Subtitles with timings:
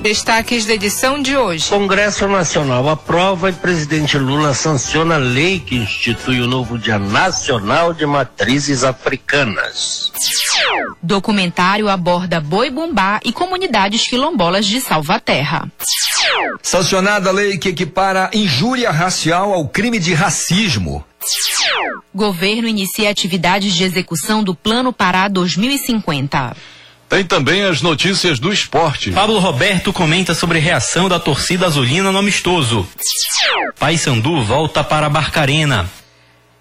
[0.00, 1.68] Destaques da edição de hoje.
[1.68, 7.92] Congresso Nacional aprova e presidente Lula sanciona a lei que institui o novo Dia Nacional
[7.92, 10.10] de Matrizes Africanas.
[11.02, 15.70] Documentário aborda boi bumbá e comunidades quilombolas de Salvaterra.
[16.62, 21.04] Sancionada a lei que equipara injúria racial ao crime de racismo.
[22.14, 26.56] Governo inicia atividades de execução do Plano Pará 2050.
[27.10, 29.10] Tem também as notícias do esporte.
[29.10, 32.88] Pablo Roberto comenta sobre reação da torcida azulina no amistoso.
[33.80, 35.90] Paysandu volta para Barcarena.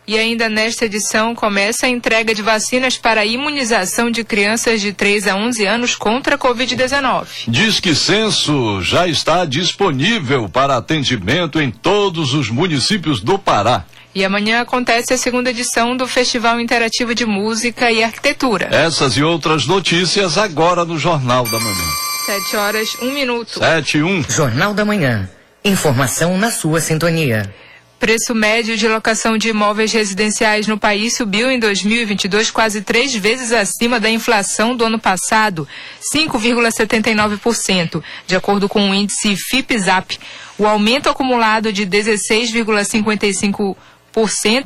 [0.08, 4.92] E ainda nesta edição começa a entrega de vacinas para a imunização de crianças de
[4.92, 7.28] 3 a 11 anos contra a Covid-19.
[7.48, 13.86] Diz que censo já está disponível para atendimento em todos os municípios do Pará.
[14.14, 18.70] E amanhã acontece a segunda edição do Festival Interativo de Música e Arquitetura.
[18.72, 21.86] Essas e outras notícias agora no Jornal da Manhã.
[22.26, 23.60] 7 horas, 1 minuto.
[23.60, 24.24] 7 e 1.
[24.30, 25.30] Jornal da Manhã.
[25.64, 27.54] Informação na sua sintonia.
[28.00, 33.52] Preço médio de locação de imóveis residenciais no país subiu em 2022 quase três vezes
[33.52, 35.68] acima da inflação do ano passado,
[36.16, 40.18] 5,79%, de acordo com o índice FIPZAP.
[40.58, 43.76] O aumento acumulado de 16,55%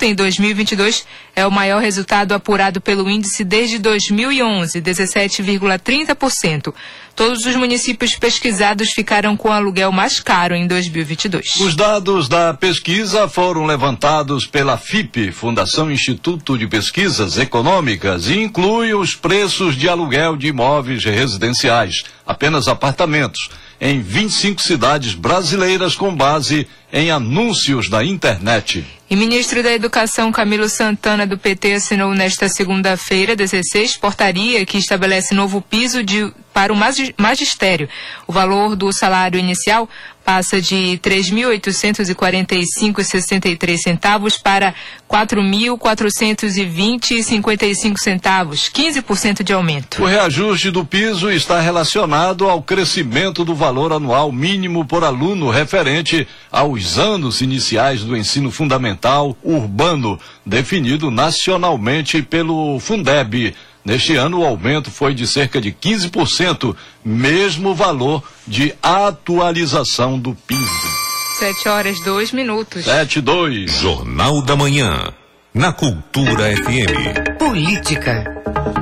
[0.02, 1.06] em 2022
[1.36, 6.74] é o maior resultado apurado pelo índice desde 2011, 17,30%.
[7.16, 11.46] Todos os municípios pesquisados ficaram com aluguel mais caro em 2022.
[11.62, 18.96] Os dados da pesquisa foram levantados pela FIP, Fundação Instituto de Pesquisas Econômicas, e incluem
[18.96, 23.48] os preços de aluguel de imóveis residenciais, apenas apartamentos,
[23.80, 28.86] em 25 cidades brasileiras com base em anúncios da internet.
[29.10, 35.36] E ministro da Educação Camilo Santana do PT assinou nesta segunda-feira, 16, portaria que estabelece
[35.36, 36.76] novo piso de, para o
[37.18, 37.88] magistério.
[38.26, 39.88] O valor do salário inicial
[40.24, 44.74] passa de 3.845,63 centavos para
[45.10, 50.02] 4.420,55 centavos, 15% de aumento.
[50.02, 56.28] O reajuste do piso está relacionado ao crescimento do valor anual mínimo por aluno referente
[56.52, 63.54] aos anos iniciais do ensino fundamental urbano, definido nacionalmente pelo Fundeb.
[63.84, 70.94] Neste ano, o aumento foi de cerca de 15%, mesmo valor de atualização do piso.
[71.40, 72.86] 7 horas 2 minutos.
[72.86, 73.72] 7 2.
[73.72, 75.14] Jornal da Manhã.
[75.54, 77.38] Na Cultura FM.
[77.38, 78.24] Política.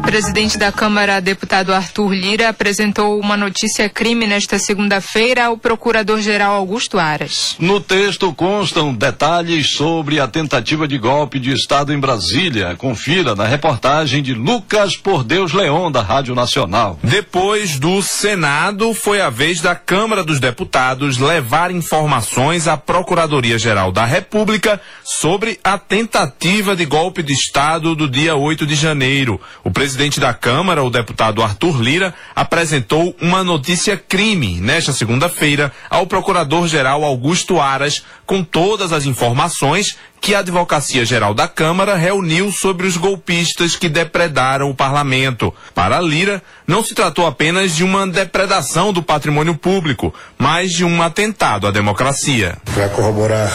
[0.03, 6.97] Presidente da Câmara, deputado Arthur Lira, apresentou uma notícia crime nesta segunda-feira ao procurador-geral Augusto
[6.99, 7.55] Aras.
[7.59, 12.75] No texto constam detalhes sobre a tentativa de golpe de Estado em Brasília.
[12.75, 16.99] Confira na reportagem de Lucas Por Deus Leão, da Rádio Nacional.
[17.03, 24.05] Depois do Senado, foi a vez da Câmara dos Deputados levar informações à Procuradoria-Geral da
[24.05, 29.41] República sobre a tentativa de golpe de Estado do dia 8 de janeiro.
[29.63, 36.05] O presidente da Câmara, o deputado Arthur Lira, apresentou uma notícia crime nesta segunda-feira ao
[36.05, 42.85] procurador-geral Augusto Aras, com todas as informações que a Advocacia Geral da Câmara reuniu sobre
[42.85, 45.51] os golpistas que depredaram o parlamento.
[45.73, 51.01] Para Lira, não se tratou apenas de uma depredação do patrimônio público, mas de um
[51.01, 52.55] atentado à democracia.
[52.71, 53.51] Para corroborar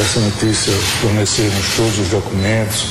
[0.00, 0.72] essa notícia,
[1.02, 2.86] fornecemos todos os documentos,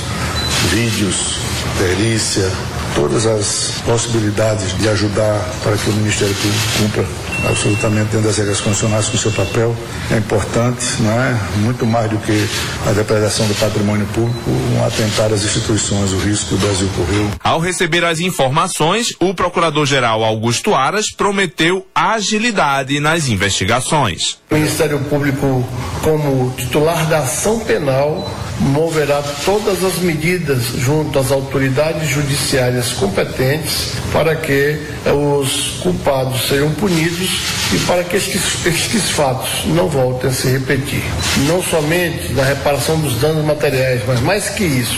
[0.70, 1.38] vídeos,
[1.78, 2.52] perícia,
[2.96, 7.06] todas as possibilidades de ajudar para que o Ministério Público cumpra
[7.50, 9.76] absolutamente dentro das regras constitucionais com o seu papel.
[10.12, 11.38] É importante, não é?
[11.58, 12.48] Muito mais do que
[12.88, 17.30] a depredação do patrimônio público, um atentar às instituições, o risco que o Brasil correu.
[17.44, 24.38] Ao receber as informações, o Procurador-Geral Augusto Aras prometeu agilidade nas investigações.
[24.50, 25.68] O Ministério Público,
[26.02, 34.36] como titular da ação penal, moverá todas as medidas junto às autoridades judiciárias competentes para
[34.36, 34.80] que
[35.12, 37.42] os culpados sejam punidos
[37.74, 41.04] e para que estes, estes fatos não voltem a se repetir.
[41.48, 44.98] Não somente na reparação dos danos materiais, mas mais que isso,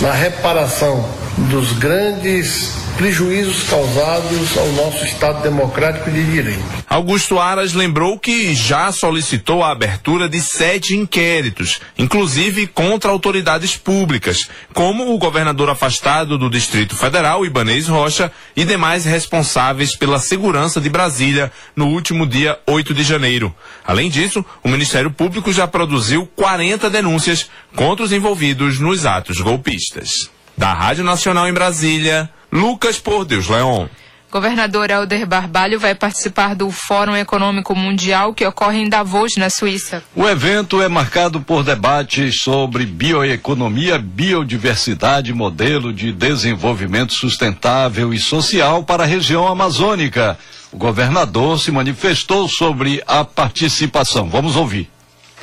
[0.00, 1.08] na reparação
[1.50, 6.84] dos grandes prejuízos causados ao nosso Estado democrático de direito.
[6.88, 14.48] Augusto Aras lembrou que já solicitou a abertura de sete inquéritos, inclusive contra autoridades públicas,
[14.72, 20.88] como o governador afastado do Distrito Federal, Ibanez Rocha, e demais responsáveis pela segurança de
[20.88, 23.52] Brasília no último dia 8 de janeiro.
[23.84, 30.30] Além disso, o Ministério Público já produziu 40 denúncias contra os envolvidos nos atos golpistas.
[30.56, 33.86] Da Rádio Nacional em Brasília, Lucas Por Deus Leon.
[34.34, 40.02] Governador Helder Barbalho vai participar do Fórum Econômico Mundial que ocorre em Davos, na Suíça.
[40.12, 48.82] O evento é marcado por debates sobre bioeconomia, biodiversidade, modelo de desenvolvimento sustentável e social
[48.82, 50.36] para a região amazônica.
[50.72, 54.28] O governador se manifestou sobre a participação.
[54.28, 54.90] Vamos ouvir.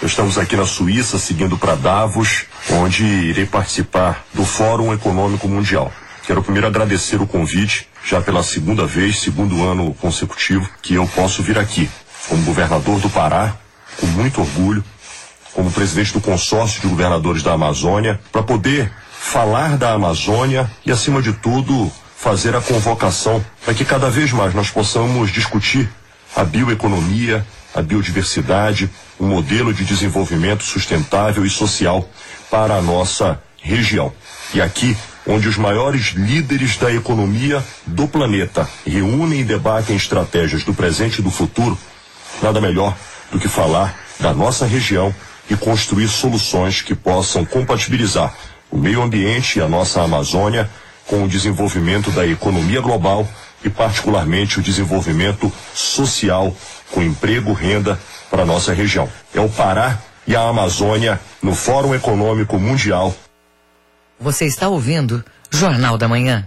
[0.04, 5.94] Estamos aqui na Suíça, seguindo para Davos, onde irei participar do Fórum Econômico Mundial.
[6.26, 11.44] Quero primeiro agradecer o convite, já pela segunda vez, segundo ano consecutivo, que eu posso
[11.44, 11.88] vir aqui,
[12.28, 13.56] como governador do Pará,
[14.00, 14.84] com muito orgulho,
[15.54, 21.22] como presidente do consórcio de governadores da Amazônia, para poder falar da Amazônia e, acima
[21.22, 25.88] de tudo, fazer a convocação para que cada vez mais nós possamos discutir
[26.36, 28.90] a bioeconomia, a biodiversidade,
[29.20, 32.08] um modelo de desenvolvimento sustentável e social
[32.50, 34.12] para a nossa região.
[34.54, 40.74] E aqui, onde os maiores líderes da economia do planeta reúnem e debatem estratégias do
[40.74, 41.78] presente e do futuro,
[42.42, 42.96] nada melhor
[43.32, 45.14] do que falar da nossa região
[45.50, 48.34] e construir soluções que possam compatibilizar
[48.70, 50.70] o meio ambiente e a nossa Amazônia
[51.08, 53.28] com o desenvolvimento da economia global
[53.64, 56.56] e, particularmente, o desenvolvimento social
[56.92, 58.00] com emprego, renda
[58.30, 59.10] para a nossa região.
[59.34, 59.98] É o Pará
[60.28, 63.16] e a Amazônia no Fórum Econômico Mundial.
[64.20, 66.46] Você está ouvindo Jornal da Manhã.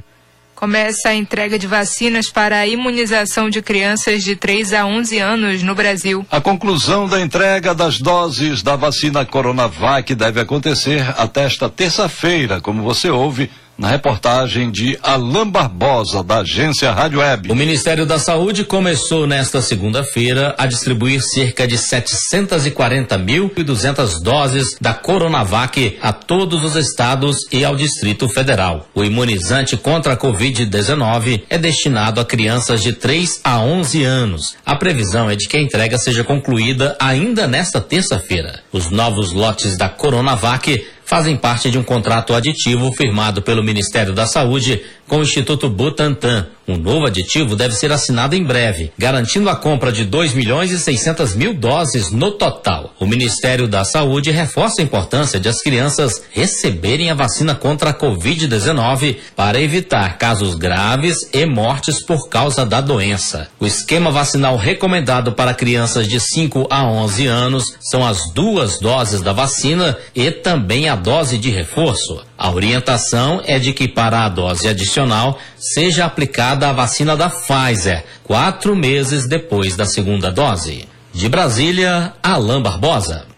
[0.55, 5.62] Começa a entrega de vacinas para a imunização de crianças de 3 a 11 anos
[5.62, 6.25] no Brasil.
[6.31, 12.82] A conclusão da entrega das doses da vacina Coronavac deve acontecer até esta terça-feira, como
[12.82, 17.50] você ouve na reportagem de Alain Barbosa, da agência Rádio Web.
[17.50, 25.99] O Ministério da Saúde começou nesta segunda-feira a distribuir cerca de 740.200 doses da Coronavac
[26.00, 28.88] a todos os estados e ao Distrito Federal.
[28.94, 34.55] O imunizante contra a Covid-19 é destinado a crianças de 3 a 11 anos.
[34.65, 38.61] A previsão é de que a entrega seja concluída ainda nesta terça-feira.
[38.73, 44.26] Os novos lotes da Coronavac fazem parte de um contrato aditivo firmado pelo Ministério da
[44.26, 46.49] Saúde com o Instituto Butantan.
[46.66, 50.78] Um novo aditivo deve ser assinado em breve, garantindo a compra de 2 milhões e
[50.78, 52.94] 600 mil doses no total.
[52.99, 57.94] O Ministério da Saúde reforça a importância de as crianças receberem a vacina contra a
[57.94, 63.49] Covid-19 para evitar casos graves e mortes por causa da doença.
[63.61, 69.20] O esquema vacinal recomendado para crianças de 5 a 11 anos são as duas doses
[69.20, 72.25] da vacina e também a dose de reforço.
[72.37, 78.05] A orientação é de que para a dose adicional seja aplicada a vacina da Pfizer,
[78.25, 80.89] quatro meses depois da segunda dose.
[81.13, 83.34] De Brasília, Alain Barbosa.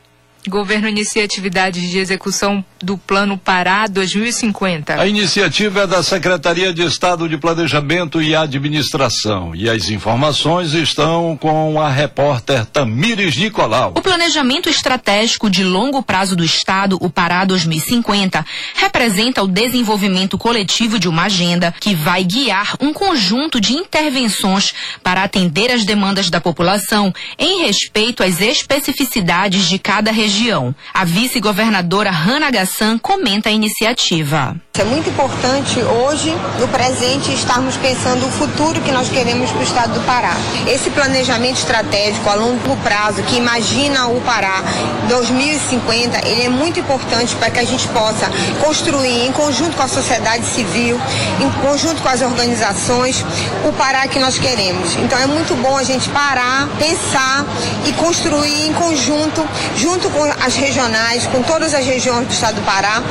[0.49, 5.01] Governo inicia atividades de execução do Plano Pará 2050.
[5.01, 11.37] A iniciativa é da Secretaria de Estado de Planejamento e Administração e as informações estão
[11.37, 13.93] com a repórter Tamires Nicolau.
[13.97, 18.47] O planejamento estratégico de longo prazo do Estado, o Pará 2050,
[18.77, 24.73] representa o desenvolvimento coletivo de uma agenda que vai guiar um conjunto de intervenções
[25.03, 30.75] para atender as demandas da população em respeito às especificidades de cada região região.
[30.93, 34.55] A vice-governadora Hanna Gassan comenta a iniciativa.
[34.79, 39.63] É muito importante hoje, no presente, estarmos pensando o futuro que nós queremos para o
[39.63, 40.37] estado do Pará.
[40.67, 44.63] Esse planejamento estratégico a longo prazo, que imagina o Pará
[45.09, 48.31] 2050, ele é muito importante para que a gente possa
[48.63, 51.01] construir, em conjunto com a sociedade civil,
[51.41, 53.25] em conjunto com as organizações,
[53.67, 54.95] o Pará que nós queremos.
[54.97, 57.47] Então é muito bom a gente parar, pensar
[57.87, 59.43] e construir em conjunto,
[59.75, 63.03] junto com as regionais, com todas as regiões do estado do Pará,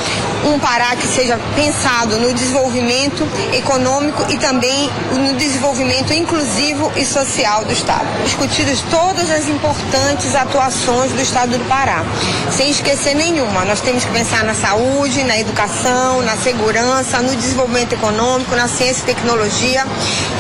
[0.45, 7.65] um Pará que seja pensado no desenvolvimento econômico e também no desenvolvimento inclusivo e social
[7.65, 8.05] do estado.
[8.23, 12.03] Discutidas todas as importantes atuações do estado do Pará,
[12.51, 13.65] sem esquecer nenhuma.
[13.65, 19.03] Nós temos que pensar na saúde, na educação, na segurança, no desenvolvimento econômico, na ciência
[19.03, 19.85] e tecnologia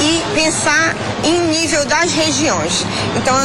[0.01, 2.85] e pensar em nível das regiões.
[3.15, 3.35] Então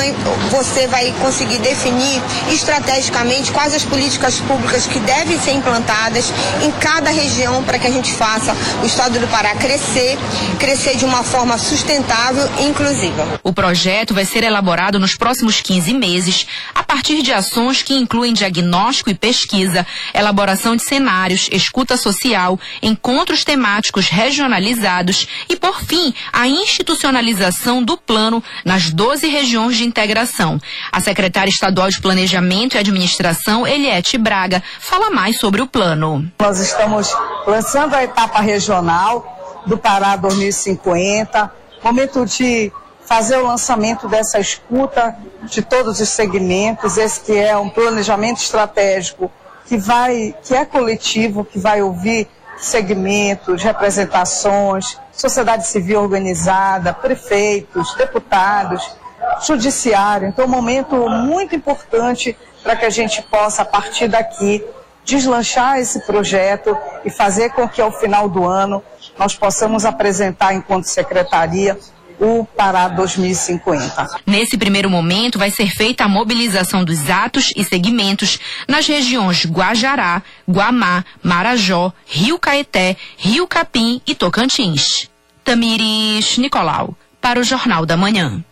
[0.50, 2.22] você vai conseguir definir
[2.52, 7.87] estratégias estrategicamente quais as políticas públicas que devem ser implantadas em cada região para que
[7.87, 10.17] a gente faça o estado do Pará crescer,
[10.59, 13.40] crescer de uma forma sustentável e inclusiva.
[13.43, 18.33] O projeto vai ser elaborado nos próximos 15 meses, a partir de ações que incluem
[18.33, 26.47] diagnóstico e pesquisa, elaboração de cenários, escuta social, encontros temáticos regionalizados e, por fim, a
[26.47, 30.61] institucionalização do plano nas 12 regiões de integração.
[30.93, 33.00] A secretária estadual de Planejamento e Administração,
[33.66, 36.30] Eliette Braga, fala mais sobre o plano.
[36.40, 37.14] Nós estamos
[37.47, 41.52] lançando a etapa regional do Pará 2050,
[41.83, 42.73] momento de
[43.11, 49.30] fazer o lançamento dessa escuta de todos os segmentos, esse que é um planejamento estratégico
[49.66, 58.97] que vai, que é coletivo, que vai ouvir segmentos, representações, sociedade civil organizada, prefeitos, deputados,
[59.42, 60.28] judiciário.
[60.28, 64.64] Então, um momento muito importante para que a gente possa, a partir daqui,
[65.05, 68.83] deslanchar esse projeto e fazer com que ao final do ano
[69.19, 71.79] nós possamos apresentar, enquanto secretaria,
[72.21, 74.21] o Pará 2050.
[74.26, 78.38] Nesse primeiro momento, vai ser feita a mobilização dos atos e segmentos
[78.69, 85.09] nas regiões Guajará, Guamá, Marajó, Rio Caeté, Rio Capim e Tocantins.
[85.43, 88.45] Tamires Nicolau, para o Jornal da Manhã.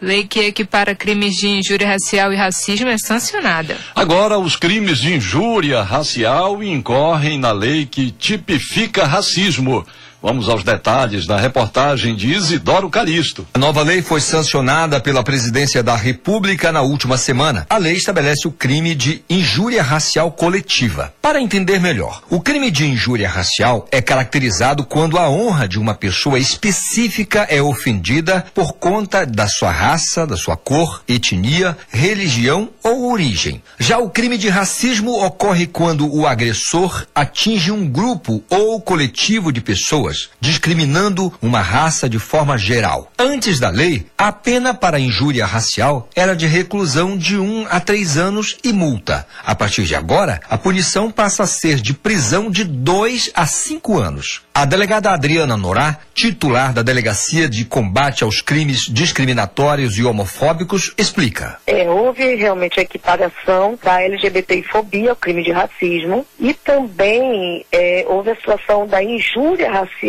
[0.00, 3.76] Lei que equipara crimes de injúria racial e racismo é sancionada.
[3.94, 9.86] Agora, os crimes de injúria racial incorrem na lei que tipifica racismo.
[10.22, 13.46] Vamos aos detalhes da reportagem de Isidoro Calixto.
[13.54, 17.66] A nova lei foi sancionada pela Presidência da República na última semana.
[17.70, 21.10] A lei estabelece o crime de injúria racial coletiva.
[21.22, 25.94] Para entender melhor, o crime de injúria racial é caracterizado quando a honra de uma
[25.94, 33.10] pessoa específica é ofendida por conta da sua raça, da sua cor, etnia, religião ou
[33.10, 33.62] origem.
[33.78, 39.62] Já o crime de racismo ocorre quando o agressor atinge um grupo ou coletivo de
[39.62, 43.10] pessoas pessoas, discriminando uma raça de forma geral.
[43.18, 48.16] Antes da lei, a pena para injúria racial era de reclusão de um a três
[48.16, 49.26] anos e multa.
[49.44, 53.98] A partir de agora, a punição passa a ser de prisão de dois a cinco
[53.98, 54.42] anos.
[54.52, 61.58] A delegada Adriana Norá, titular da Delegacia de Combate aos Crimes Discriminatórios e Homofóbicos, explica.
[61.66, 68.30] É, houve realmente a equiparação da LGBTfobia, o crime de racismo, e também é, houve
[68.30, 69.99] a situação da injúria racial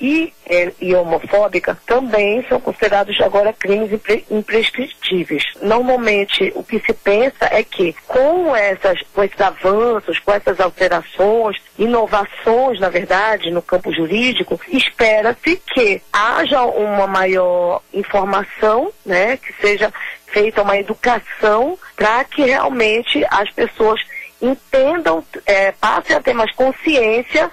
[0.00, 5.42] e, é, e homofóbica, também são considerados agora crimes impre, imprescritíveis.
[5.62, 11.56] Normalmente, o que se pensa é que com, essas, com esses avanços, com essas alterações,
[11.78, 19.92] inovações, na verdade, no campo jurídico, espera-se que haja uma maior informação, né, que seja
[20.26, 24.00] feita uma educação para que realmente as pessoas
[24.40, 27.50] entendam, é, passem a ter mais consciência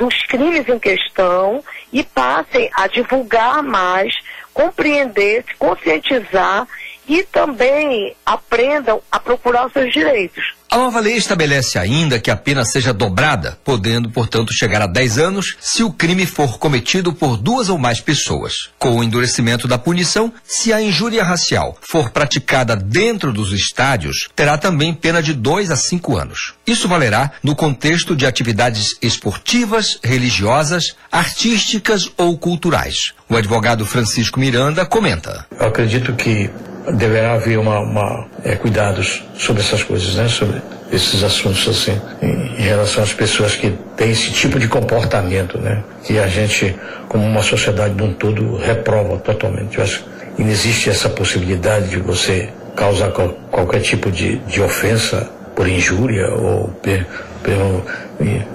[0.00, 4.14] dos crimes em questão e passem a divulgar mais,
[4.54, 6.66] compreender, se conscientizar
[7.06, 10.54] e também aprendam a procurar os seus direitos.
[10.72, 15.18] A nova lei estabelece ainda que a pena seja dobrada, podendo, portanto, chegar a 10
[15.18, 18.52] anos se o crime for cometido por duas ou mais pessoas.
[18.78, 24.56] Com o endurecimento da punição, se a injúria racial for praticada dentro dos estádios, terá
[24.56, 26.54] também pena de 2 a 5 anos.
[26.64, 33.12] Isso valerá no contexto de atividades esportivas, religiosas, artísticas ou culturais.
[33.28, 35.48] O advogado Francisco Miranda comenta.
[35.58, 36.48] Eu acredito que
[36.94, 40.28] deverá haver uma, uma é, cuidados sobre essas coisas, né?
[40.28, 40.60] Sobre
[40.92, 45.82] esses assuntos assim, em, em, relação às pessoas que têm esse tipo de comportamento, né?
[46.04, 46.74] Que a gente,
[47.08, 49.78] como uma sociedade de um todo, reprova totalmente.
[49.78, 50.04] Eu acho
[50.36, 55.68] que não existe essa possibilidade de você causar qual, qualquer tipo de, de ofensa por
[55.68, 56.68] injúria ou
[57.42, 57.84] pelo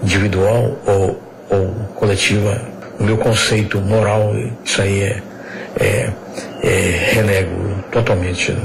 [0.03, 2.60] individual ou, ou coletiva.
[3.00, 5.22] No meu conceito moral, isso aí é,
[5.79, 6.10] é,
[6.61, 8.55] é renego totalmente.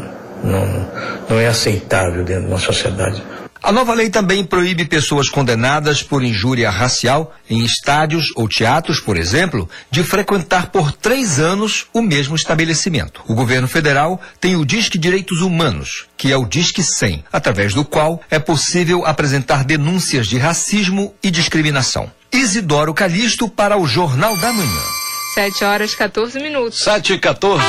[0.43, 0.91] Não,
[1.29, 3.23] não é aceitável dentro de uma sociedade.
[3.63, 9.19] A nova lei também proíbe pessoas condenadas por injúria racial em estádios ou teatros, por
[9.19, 13.23] exemplo, de frequentar por três anos o mesmo estabelecimento.
[13.29, 17.85] O governo federal tem o Disque Direitos Humanos, que é o Disque 100, através do
[17.85, 22.11] qual é possível apresentar denúncias de racismo e discriminação.
[22.33, 25.00] Isidoro Calixto para o Jornal da Manhã.
[25.41, 26.81] 7 horas 14 minutos.
[26.85, 27.65] 7 e 14.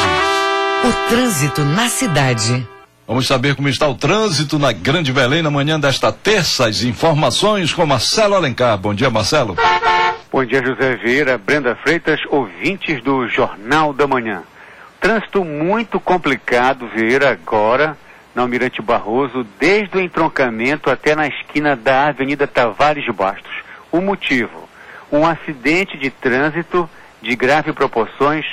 [0.83, 2.67] O trânsito na cidade.
[3.07, 6.67] Vamos saber como está o trânsito na Grande Belém na manhã desta terça.
[6.67, 8.77] As informações com Marcelo Alencar.
[8.77, 9.55] Bom dia, Marcelo.
[10.29, 14.43] Bom dia, José Vieira, Brenda Freitas, ouvintes do Jornal da Manhã.
[14.99, 17.97] Trânsito muito complicado, Vieira, agora
[18.35, 23.63] na Almirante Barroso, desde o entroncamento até na esquina da Avenida Tavares Bastos.
[23.89, 24.69] O motivo?
[25.09, 26.89] Um acidente de trânsito
[27.21, 28.45] de grave proporções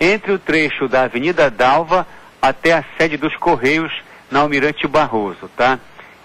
[0.00, 2.06] entre o trecho da Avenida Dalva
[2.40, 3.92] até a sede dos Correios
[4.30, 5.78] na Almirante Barroso, tá?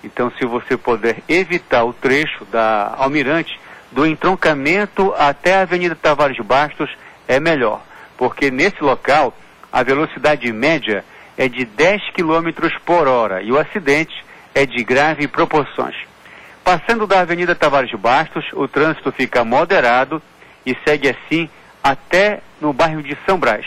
[0.04, 3.60] Então, se você puder evitar o trecho da Almirante,
[3.92, 6.90] do entroncamento até a Avenida Tavares Bastos,
[7.28, 7.82] é melhor.
[8.18, 9.36] Porque nesse local,
[9.72, 11.06] a velocidade média
[11.38, 14.14] é de 10 km por hora e o acidente
[14.54, 15.96] é de grave proporções.
[16.64, 20.22] Passando da Avenida Tavares Bastos, o trânsito fica moderado
[20.66, 21.50] e segue assim
[21.84, 23.66] até no bairro de São Brás.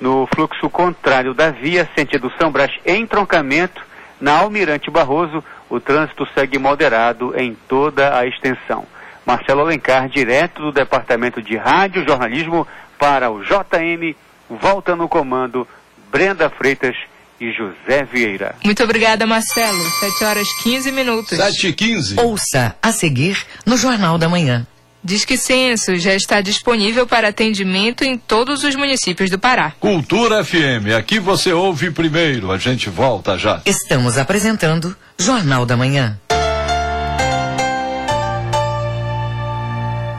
[0.00, 3.82] No fluxo contrário da via, sentido São Brás entroncamento,
[4.20, 8.86] na Almirante Barroso, o trânsito segue moderado em toda a extensão.
[9.26, 12.66] Marcelo Alencar, direto do Departamento de Rádio Jornalismo,
[12.98, 14.14] para o JM,
[14.48, 15.66] volta no comando,
[16.10, 16.96] Brenda Freitas
[17.40, 18.54] e José Vieira.
[18.64, 19.82] Muito obrigada, Marcelo.
[20.00, 21.36] 7 horas 15 minutos.
[21.36, 22.20] 7 e 15.
[22.20, 24.66] Ouça a seguir no Jornal da Manhã.
[25.04, 29.72] Diz que Censo já está disponível para atendimento em todos os municípios do Pará.
[29.80, 33.60] Cultura FM, aqui você ouve primeiro, a gente volta já.
[33.66, 36.20] Estamos apresentando Jornal da Manhã.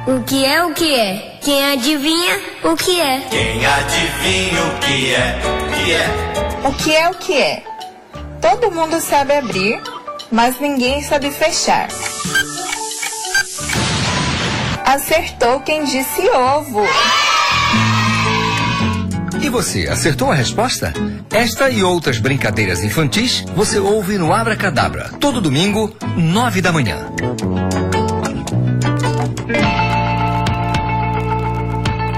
[0.05, 1.39] O que é o que é?
[1.41, 3.21] Quem adivinha o que é?
[3.29, 5.39] Quem adivinha o que é?
[5.47, 6.67] O que é?
[6.67, 7.63] O que é o que é?
[8.41, 9.81] Todo mundo sabe abrir,
[10.29, 11.87] mas ninguém sabe fechar.
[14.85, 16.81] Acertou quem disse ovo.
[19.41, 20.93] E você, acertou a resposta?
[21.31, 26.97] Esta e outras brincadeiras infantis você ouve no Abra Cadabra, todo domingo, nove da manhã.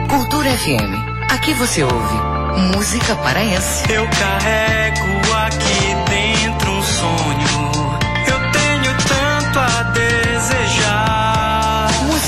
[0.10, 1.32] Cultura FM.
[1.32, 2.36] Aqui você ouve
[2.76, 3.92] música paraense.
[3.92, 7.75] Eu carrego aqui dentro um sonho.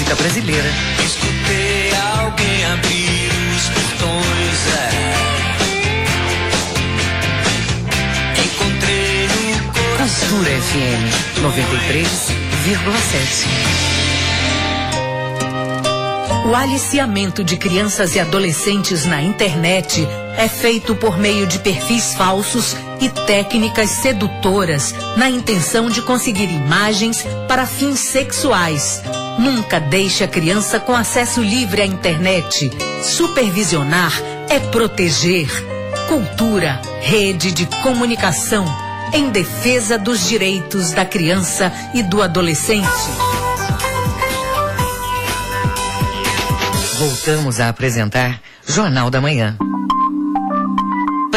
[0.07, 0.69] Música brasileira.
[1.05, 4.67] Escutei alguém abrir os portões.
[4.73, 4.89] É.
[8.41, 10.29] Encontrei no coração.
[10.29, 11.11] Cultura FM
[11.43, 13.67] 93,7.
[16.49, 22.73] O aliciamento de crianças e adolescentes na internet é feito por meio de perfis falsos
[23.01, 29.03] e técnicas sedutoras na intenção de conseguir imagens para fins sexuais.
[29.37, 32.71] Nunca deixe a criança com acesso livre à internet.
[33.03, 34.11] Supervisionar
[34.49, 35.47] é proteger.
[36.07, 38.65] Cultura, rede de comunicação
[39.13, 42.87] em defesa dos direitos da criança e do adolescente.
[46.97, 49.55] Voltamos a apresentar Jornal da Manhã.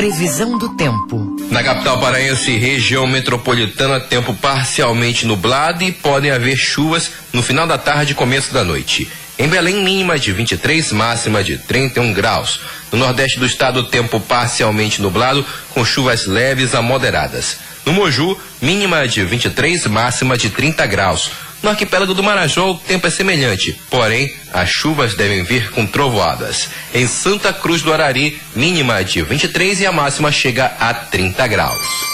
[0.01, 1.37] Previsão do tempo.
[1.51, 7.77] Na capital paraense região metropolitana, tempo parcialmente nublado e podem haver chuvas no final da
[7.77, 9.07] tarde e começo da noite.
[9.39, 12.63] Em Belém, mínima de 23, máxima de 31 graus.
[12.91, 17.59] No nordeste do estado, tempo parcialmente nublado, com chuvas leves a moderadas.
[17.85, 21.31] No Moju, mínima de 23, máxima de 30 graus.
[21.62, 26.70] No arquipélago do Marajó, o tempo é semelhante, porém, as chuvas devem vir com trovoadas.
[26.94, 32.11] Em Santa Cruz do Arari, mínima de 23 e a máxima chega a 30 graus.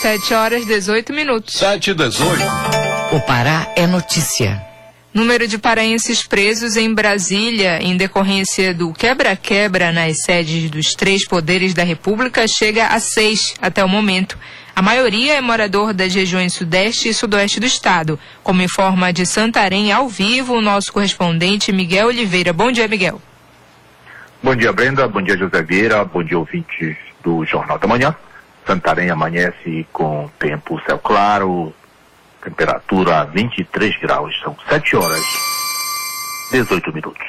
[0.00, 1.54] 7 horas 18 minutos.
[1.54, 2.42] 7 e 18.
[3.12, 4.68] O Pará é notícia.
[5.12, 11.74] Número de paraenses presos em Brasília em decorrência do quebra-quebra nas sedes dos três poderes
[11.74, 14.38] da República chega a seis até o momento.
[14.78, 19.90] A maioria é morador das regiões sudeste e sudoeste do estado, como informa de Santarém
[19.90, 22.52] ao vivo o nosso correspondente Miguel Oliveira.
[22.52, 23.20] Bom dia, Miguel.
[24.40, 25.08] Bom dia, Brenda.
[25.08, 26.04] Bom dia, José Vieira.
[26.04, 28.14] Bom dia, ouvintes do Jornal da Manhã.
[28.64, 31.74] Santarém amanhece com tempo céu claro,
[32.40, 34.32] temperatura 23 graus.
[34.44, 35.24] São 7 horas
[36.52, 37.26] 18 minutos.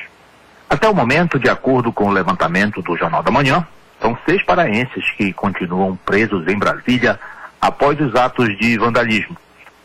[0.69, 3.65] Até o momento, de acordo com o levantamento do Jornal da Manhã,
[3.99, 7.19] são seis paraenses que continuam presos em Brasília
[7.59, 9.37] após os atos de vandalismo.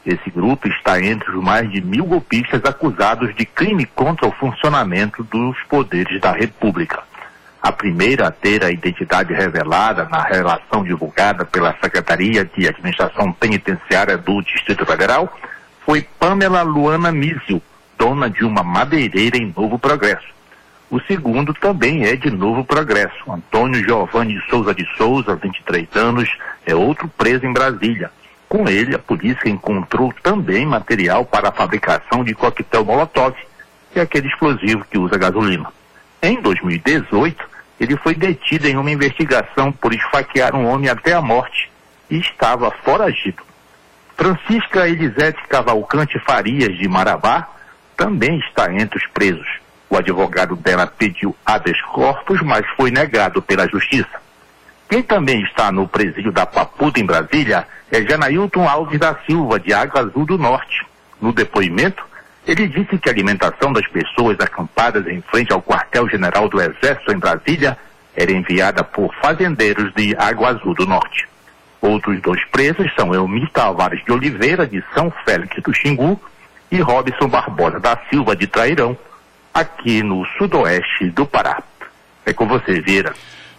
[0.05, 5.25] Esse grupo está entre os mais de mil golpistas acusados de crime contra o funcionamento
[5.25, 7.03] dos poderes da República.
[7.63, 14.19] A primeira a ter a identidade revelada na relação divulgada pela Secretaria de Administração Penitenciária
[14.19, 15.35] do Distrito Federal
[15.87, 17.63] foi Pamela Luana Mísio,
[17.97, 20.35] dona de uma madeireira em Novo Progresso.
[20.91, 23.31] O segundo também é de Novo Progresso.
[23.31, 26.31] Antônio Giovanni Souza de Souza, 23 anos,
[26.67, 28.11] é outro preso em Brasília.
[28.49, 33.35] Com ele, a polícia encontrou também material para a fabricação de coquetel Molotov,
[33.93, 35.73] que é aquele explosivo que usa gasolina.
[36.23, 37.45] Em 2018,
[37.81, 41.71] ele foi detido em uma investigação por esfaquear um homem até a morte
[42.09, 43.43] e estava foragido.
[44.17, 47.49] Francisca Elisete Cavalcante Farias de Marabá
[47.97, 49.64] também está entre os presos.
[49.95, 54.21] O advogado dela pediu habeas corpus, mas foi negado pela justiça.
[54.89, 59.73] Quem também está no presídio da Papuda, em Brasília, é Janailton Alves da Silva, de
[59.73, 60.85] Água Azul do Norte.
[61.23, 62.05] No depoimento,
[62.45, 67.19] ele disse que a alimentação das pessoas acampadas em frente ao quartel-general do Exército em
[67.21, 67.79] Brasília
[68.17, 71.29] era enviada por fazendeiros de Água Azul do Norte.
[71.81, 76.21] Outros dois presos são Elmir Tavares de Oliveira, de São Félix do Xingu,
[76.69, 78.99] e Robson Barbosa da Silva, de Trairão,
[79.55, 81.63] aqui no sudoeste do Pará.
[82.27, 83.15] É com você, Vieira.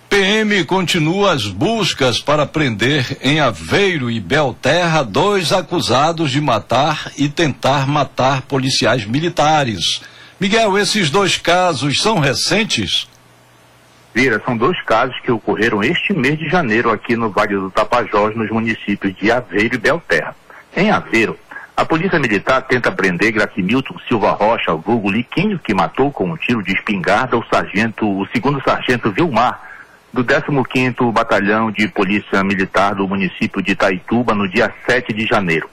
[0.10, 7.27] PM continua as buscas para prender em Aveiro e Belterra dois acusados de matar e
[7.27, 10.01] tentar matar policiais militares.
[10.39, 13.08] Miguel, esses dois casos são recentes?
[14.13, 18.36] Vira, são dois casos que ocorreram este mês de janeiro aqui no Vale do Tapajós,
[18.36, 20.36] nos municípios de Aveiro e Belterra.
[20.75, 21.38] Em Aveiro,
[21.77, 26.63] a Polícia Militar tenta prender Gracimilton Silva Rocha, vulgo Liquinho, que matou com um tiro
[26.63, 29.61] de espingarda o sargento, o segundo sargento Vilmar,
[30.13, 35.69] do 15º Batalhão de Polícia Militar do município de Itaituba no dia 7 de janeiro.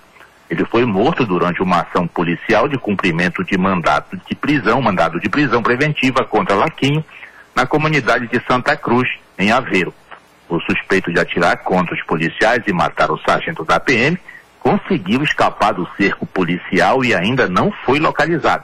[0.50, 5.28] Ele foi morto durante uma ação policial de cumprimento de mandato de prisão, mandado de
[5.28, 7.04] prisão preventiva contra Laquinho,
[7.54, 9.94] na comunidade de Santa Cruz, em Aveiro.
[10.48, 14.18] O suspeito de atirar contra os policiais e matar o sargento da PM
[14.62, 18.62] conseguiu escapar do cerco policial e ainda não foi localizado.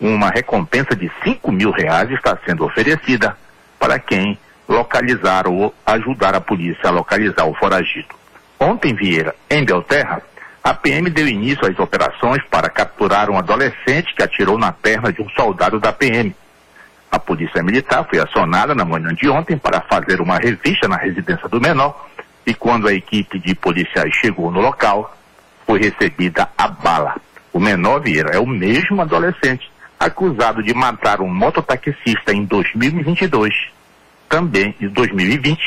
[0.00, 3.36] Uma recompensa de 5 mil reais está sendo oferecida
[3.78, 8.08] para quem localizar ou ajudar a polícia a localizar o foragido.
[8.58, 10.22] Ontem, Vieira, em Belterra,
[10.64, 15.22] a PM deu início às operações para capturar um adolescente que atirou na perna de
[15.22, 16.34] um soldado da PM.
[17.12, 21.48] A polícia militar foi acionada na manhã de ontem para fazer uma revista na residência
[21.48, 22.08] do menor
[22.44, 25.15] e quando a equipe de policiais chegou no local,
[25.66, 27.16] foi recebida a bala.
[27.52, 33.76] O menor Vieira é o mesmo adolescente acusado de matar um mototaxista em 2022
[34.28, 35.58] também em 2020,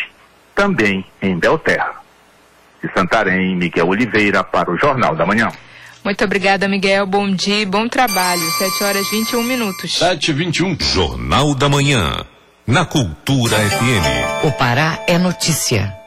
[0.55, 1.93] também em Belterra.
[2.81, 5.49] De Santarém, Miguel Oliveira, para o Jornal da Manhã.
[6.03, 7.05] Muito obrigada, Miguel.
[7.05, 8.41] Bom dia, bom trabalho.
[8.57, 9.97] 7 horas e 21 minutos.
[9.97, 10.77] 7 e 21.
[10.79, 12.25] Jornal da Manhã.
[12.65, 14.45] Na Cultura FM.
[14.45, 15.98] O Pará é notícia.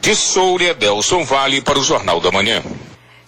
[0.00, 2.62] De Souria, Delson Vale para o Jornal da Manhã.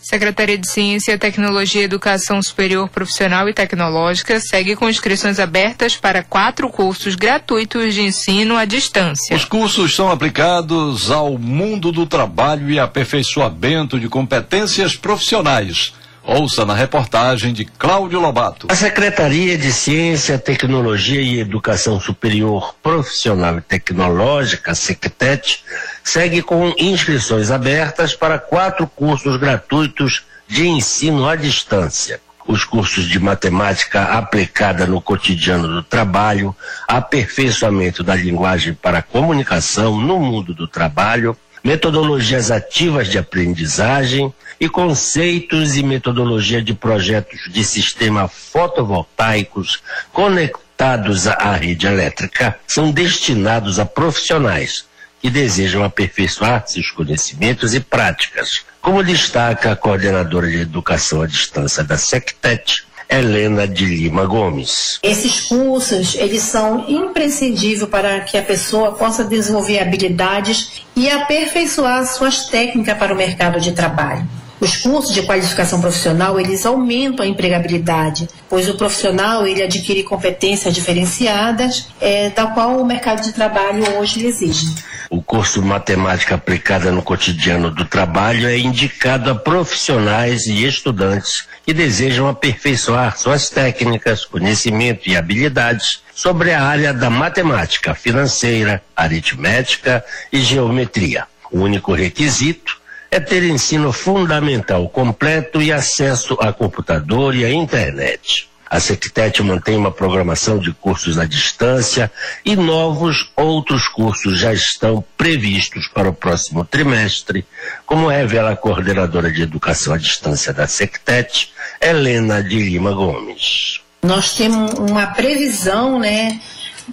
[0.08, 6.70] Secretaria de Ciência, Tecnologia, Educação Superior Profissional e Tecnológica segue com inscrições abertas para quatro
[6.70, 9.34] cursos gratuitos de ensino à distância.
[9.34, 15.92] Os cursos são aplicados ao mundo do trabalho e aperfeiçoamento de competências profissionais.
[16.28, 18.66] Ouça na reportagem de Cláudio Lobato.
[18.68, 25.62] A Secretaria de Ciência, Tecnologia e Educação Superior Profissional e Tecnológica, SECTET,
[26.02, 32.20] segue com inscrições abertas para quatro cursos gratuitos de ensino à distância.
[32.44, 36.54] Os cursos de matemática aplicada no cotidiano do trabalho,
[36.88, 45.76] aperfeiçoamento da linguagem para comunicação no mundo do trabalho, metodologias ativas de aprendizagem e conceitos
[45.76, 54.84] e metodologia de projetos de sistema fotovoltaicos conectados à rede elétrica são destinados a profissionais
[55.20, 58.64] que desejam aperfeiçoar seus conhecimentos e práticas.
[58.80, 64.98] Como destaca a coordenadora de educação à distância da SECTET, Helena de Lima Gomes.
[65.02, 72.46] Esses cursos, eles são imprescindíveis para que a pessoa possa desenvolver habilidades e aperfeiçoar suas
[72.46, 74.26] técnicas para o mercado de trabalho.
[74.58, 80.74] Os cursos de qualificação profissional, eles aumentam a empregabilidade, pois o profissional, ele adquire competências
[80.74, 84.66] diferenciadas, é, da qual o mercado de trabalho hoje exige.
[85.08, 91.72] O curso Matemática Aplicada no Cotidiano do Trabalho é indicado a profissionais e estudantes que
[91.72, 100.40] desejam aperfeiçoar suas técnicas, conhecimento e habilidades sobre a área da matemática financeira, aritmética e
[100.40, 101.26] geometria.
[101.52, 108.48] O único requisito é ter ensino fundamental completo e acesso a computador e à internet.
[108.68, 112.10] A Sectet mantém uma programação de cursos à distância
[112.44, 117.46] e novos outros cursos já estão previstos para o próximo trimestre,
[117.86, 123.80] como revela a coordenadora de educação à distância da Sectet, Helena de Lima Gomes.
[124.02, 126.40] Nós temos uma previsão, né,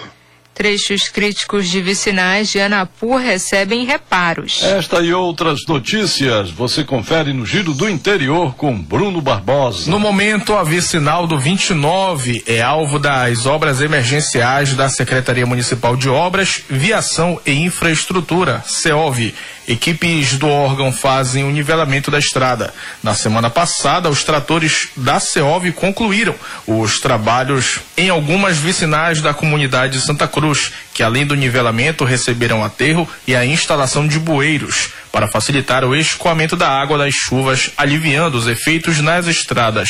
[0.54, 4.62] Trechos críticos de vicinais de Anapu recebem reparos.
[4.62, 9.90] Esta e outras notícias você confere no Giro do Interior com Bruno Barbosa.
[9.90, 16.08] No momento, a vicinal do 29 é alvo das obras emergenciais da Secretaria Municipal de
[16.08, 19.34] Obras, Viação e Infraestrutura, CEOV.
[19.66, 22.72] Equipes do órgão fazem o nivelamento da estrada.
[23.02, 26.34] Na semana passada, os tratores da CEOV concluíram
[26.66, 32.62] os trabalhos em algumas vicinais da comunidade de Santa Cruz, que além do nivelamento receberam
[32.62, 38.36] aterro e a instalação de bueiros para facilitar o escoamento da água das chuvas, aliviando
[38.36, 39.88] os efeitos nas estradas.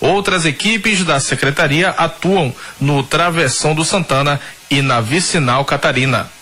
[0.00, 4.38] Outras equipes da secretaria atuam no Travessão do Santana
[4.70, 6.35] e na Vicinal Catarina.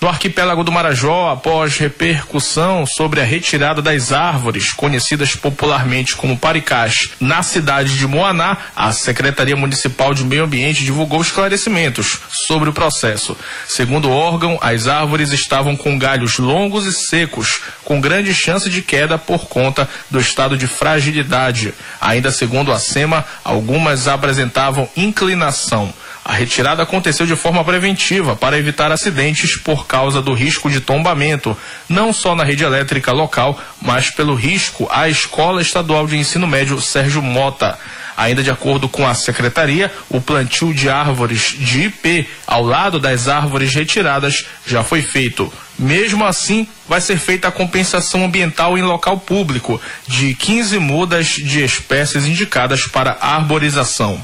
[0.00, 7.10] No arquipélago do Marajó, após repercussão sobre a retirada das árvores, conhecidas popularmente como paricás,
[7.20, 13.36] na cidade de Moaná, a Secretaria Municipal de Meio Ambiente divulgou esclarecimentos sobre o processo.
[13.66, 18.82] Segundo o órgão, as árvores estavam com galhos longos e secos, com grande chance de
[18.82, 21.74] queda por conta do estado de fragilidade.
[22.00, 25.92] Ainda segundo a SEMA, algumas apresentavam inclinação.
[26.28, 31.56] A retirada aconteceu de forma preventiva para evitar acidentes por causa do risco de tombamento,
[31.88, 36.82] não só na rede elétrica local, mas pelo risco à Escola Estadual de Ensino Médio
[36.82, 37.78] Sérgio Mota.
[38.14, 43.26] Ainda de acordo com a secretaria, o plantio de árvores de IP ao lado das
[43.26, 45.50] árvores retiradas já foi feito.
[45.78, 51.64] Mesmo assim, vai ser feita a compensação ambiental em local público de 15 mudas de
[51.64, 54.22] espécies indicadas para arborização.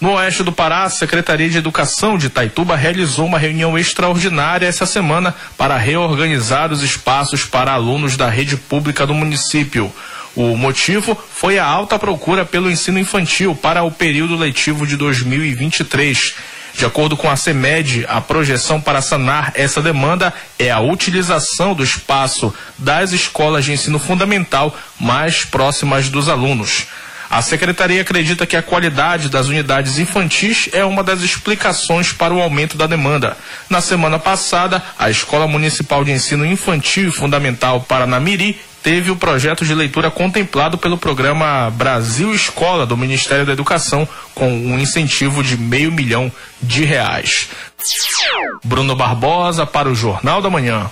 [0.00, 4.86] No oeste do Pará, a Secretaria de Educação de Taituba realizou uma reunião extraordinária essa
[4.86, 9.92] semana para reorganizar os espaços para alunos da rede pública do município.
[10.34, 16.34] O motivo foi a alta procura pelo ensino infantil para o período letivo de 2023.
[16.74, 21.84] De acordo com a CEMED, a projeção para sanar essa demanda é a utilização do
[21.84, 26.86] espaço das escolas de ensino fundamental mais próximas dos alunos.
[27.32, 32.42] A secretaria acredita que a qualidade das unidades infantis é uma das explicações para o
[32.42, 33.38] aumento da demanda.
[33.70, 39.64] Na semana passada, a Escola Municipal de Ensino Infantil e Fundamental Paranamiri teve o projeto
[39.64, 45.56] de leitura contemplado pelo programa Brasil Escola do Ministério da Educação, com um incentivo de
[45.56, 47.48] meio milhão de reais.
[48.62, 50.90] Bruno Barbosa para o Jornal da Manhã.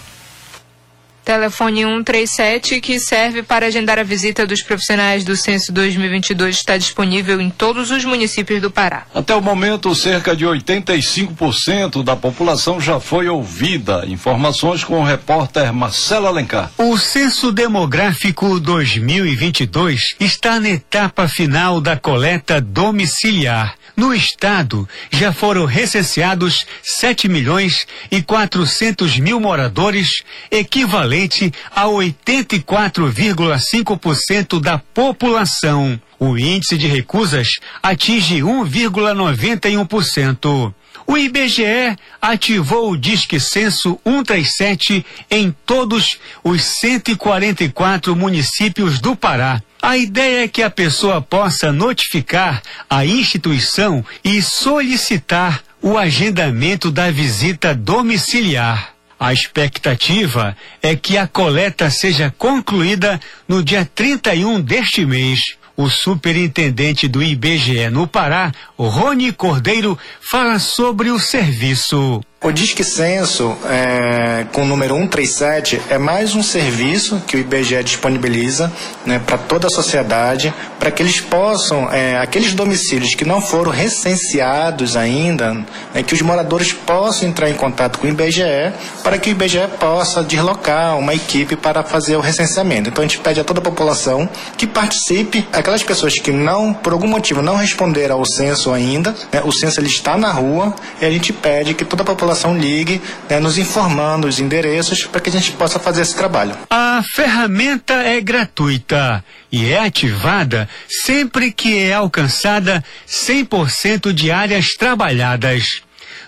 [1.25, 7.41] Telefone 137, que serve para agendar a visita dos profissionais do Censo 2022, está disponível
[7.41, 9.07] em todos os municípios do Pará.
[9.15, 14.05] Até o momento, cerca de 85% da população já foi ouvida.
[14.07, 16.71] Informações com o repórter Marcelo Alencar.
[16.79, 23.75] O Censo Demográfico 2022 está na etapa final da coleta domiciliar.
[24.01, 30.09] No estado, já foram recenseados 7 milhões e 400 mil moradores,
[30.51, 36.01] equivalente a 84,5% da população.
[36.19, 37.47] O índice de recusas
[37.83, 40.73] atinge 1,91%.
[41.07, 49.61] O IBGE ativou o Disque Censo 137 em todos os 144 municípios do Pará.
[49.83, 57.11] A ideia é que a pessoa possa notificar a instituição e solicitar o agendamento da
[57.11, 58.95] visita domiciliar.
[59.19, 65.39] A expectativa é que a coleta seja concluída no dia 31 deste mês.
[65.77, 72.23] O superintendente do IBGE no Pará, Rony Cordeiro, fala sobre o serviço.
[72.43, 77.85] O Disque Censo, é, com o número 137, é mais um serviço que o IBGE
[77.85, 78.73] disponibiliza
[79.05, 83.71] né, para toda a sociedade, para que eles possam, é, aqueles domicílios que não foram
[83.71, 85.53] recenseados ainda,
[85.93, 88.73] né, que os moradores possam entrar em contato com o IBGE,
[89.05, 92.89] para que o IBGE possa deslocar uma equipe para fazer o recenseamento.
[92.89, 94.27] Então a gente pede a toda a população
[94.57, 99.43] que participe, aquelas pessoas que não, por algum motivo, não responderam ao censo ainda, né,
[99.45, 102.57] o censo ele está na rua, e a gente pede que toda a população população
[102.57, 106.57] ligue, né, nos informando os endereços para que a gente possa fazer esse trabalho.
[106.71, 115.65] A ferramenta é gratuita e é ativada sempre que é alcançada 100% de áreas trabalhadas.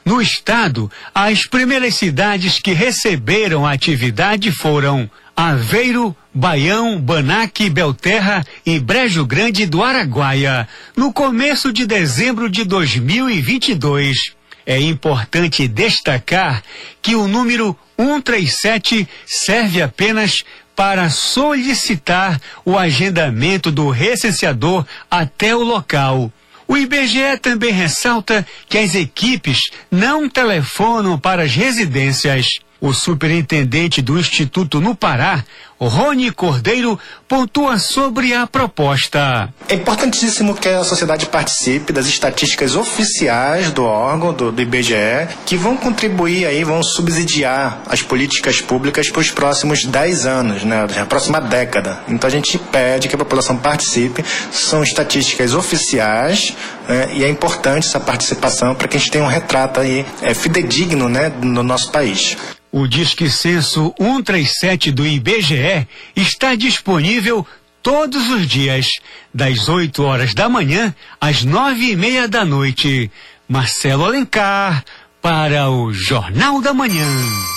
[0.04, 8.80] No estado, as primeiras cidades que receberam a atividade foram Aveiro, Baião, Banaque, Belterra e
[8.80, 14.41] Brejo Grande do Araguaia, no começo de dezembro de 2022.
[14.66, 16.62] É importante destacar
[17.01, 20.42] que o número 137 serve apenas
[20.75, 26.33] para solicitar o agendamento do recenseador até o local.
[26.66, 32.46] O IBGE também ressalta que as equipes não telefonam para as residências.
[32.81, 35.44] O superintendente do Instituto no Pará,
[35.87, 39.53] Rony Cordeiro, pontua sobre a proposta.
[39.68, 45.57] É importantíssimo que a sociedade participe das estatísticas oficiais do órgão, do, do IBGE, que
[45.57, 51.07] vão contribuir aí, vão subsidiar as políticas públicas para os próximos 10 anos, né, a
[51.07, 52.01] próxima década.
[52.09, 56.55] Então a gente pede que a população participe, são estatísticas oficiais
[56.88, 60.35] né, e é importante essa participação para que a gente tenha um retrato aí é,
[60.35, 62.37] fidedigno né, no nosso país.
[62.75, 65.71] O Disque Censo 137 do IBGE
[66.14, 67.46] está disponível
[67.82, 68.87] todos os dias,
[69.35, 73.11] das 8 horas da manhã às nove e meia da noite.
[73.48, 74.85] Marcelo Alencar,
[75.22, 77.06] para o Jornal da Manhã.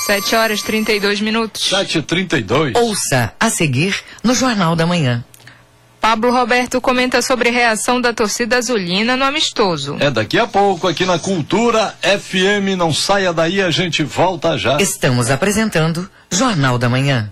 [0.06, 1.64] 7 horas 32 minutos.
[1.64, 5.24] 7 32 Ouça a seguir no Jornal da Manhã.
[6.00, 9.98] Pablo Roberto comenta sobre reação da torcida azulina no amistoso.
[10.00, 12.78] É daqui a pouco aqui na Cultura FM.
[12.78, 14.78] Não saia daí, a gente volta já.
[14.78, 17.32] Estamos apresentando Jornal da Manhã.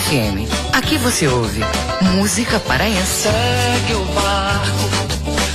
[0.00, 0.46] FM.
[0.72, 1.64] Aqui você ouve
[2.14, 3.28] música paraense.
[3.28, 4.88] Segue o barco,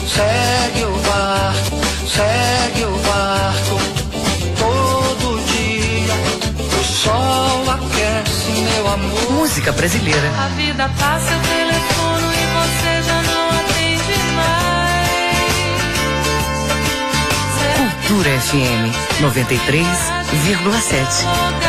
[0.06, 3.80] segue o barco, segue o barco.
[4.60, 6.14] Todo dia
[6.78, 9.32] o sol aquece meu amor.
[9.32, 10.30] Música brasileira.
[10.38, 15.48] A vida passa, eu telefono e você já não atende mais.
[17.78, 21.63] Cultura FM 93,7.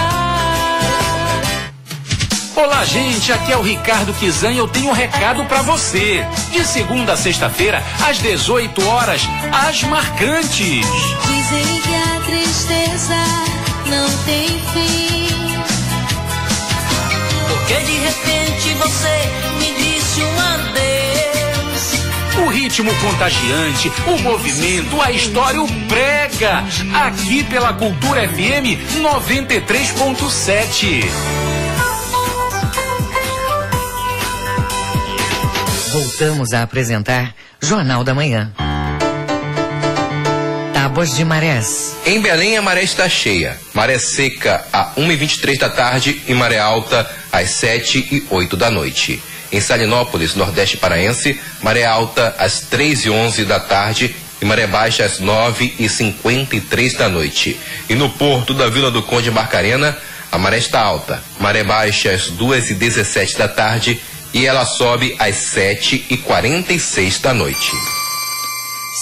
[2.74, 6.26] Olá, gente, aqui é o Ricardo Kizan e eu tenho um recado pra você.
[6.50, 10.84] De segunda a sexta-feira, às 18 horas, as marcantes.
[11.24, 13.14] Dizem que a tristeza
[13.86, 15.28] não tem fim.
[17.46, 21.92] Porque de repente você me disse um adeus.
[22.44, 26.64] O ritmo contagiante, o movimento, a história, o prega.
[27.06, 31.53] Aqui pela Cultura FM 93.7.
[36.16, 38.52] Voltamos a apresentar Jornal da Manhã.
[40.72, 41.96] Tábuas de Marés.
[42.06, 43.58] Em Belém, a maré está cheia.
[43.74, 49.20] Maré seca a 1h23 da tarde e maré alta às 7 e 8 da noite.
[49.50, 55.04] Em Salinópolis, Nordeste Paraense, maré alta às 3 e 11 da tarde e maré baixa
[55.04, 57.58] às 9 e 53 da noite.
[57.88, 59.98] E no porto da Vila do Conde Barcarena,
[60.30, 61.20] a maré está alta.
[61.40, 64.00] Maré baixa às 2 e 17 da tarde
[64.34, 67.70] e ela sobe às 7 e 46 da noite.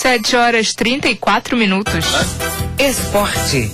[0.03, 2.05] 7 horas 34 minutos.
[2.79, 3.71] Esporte.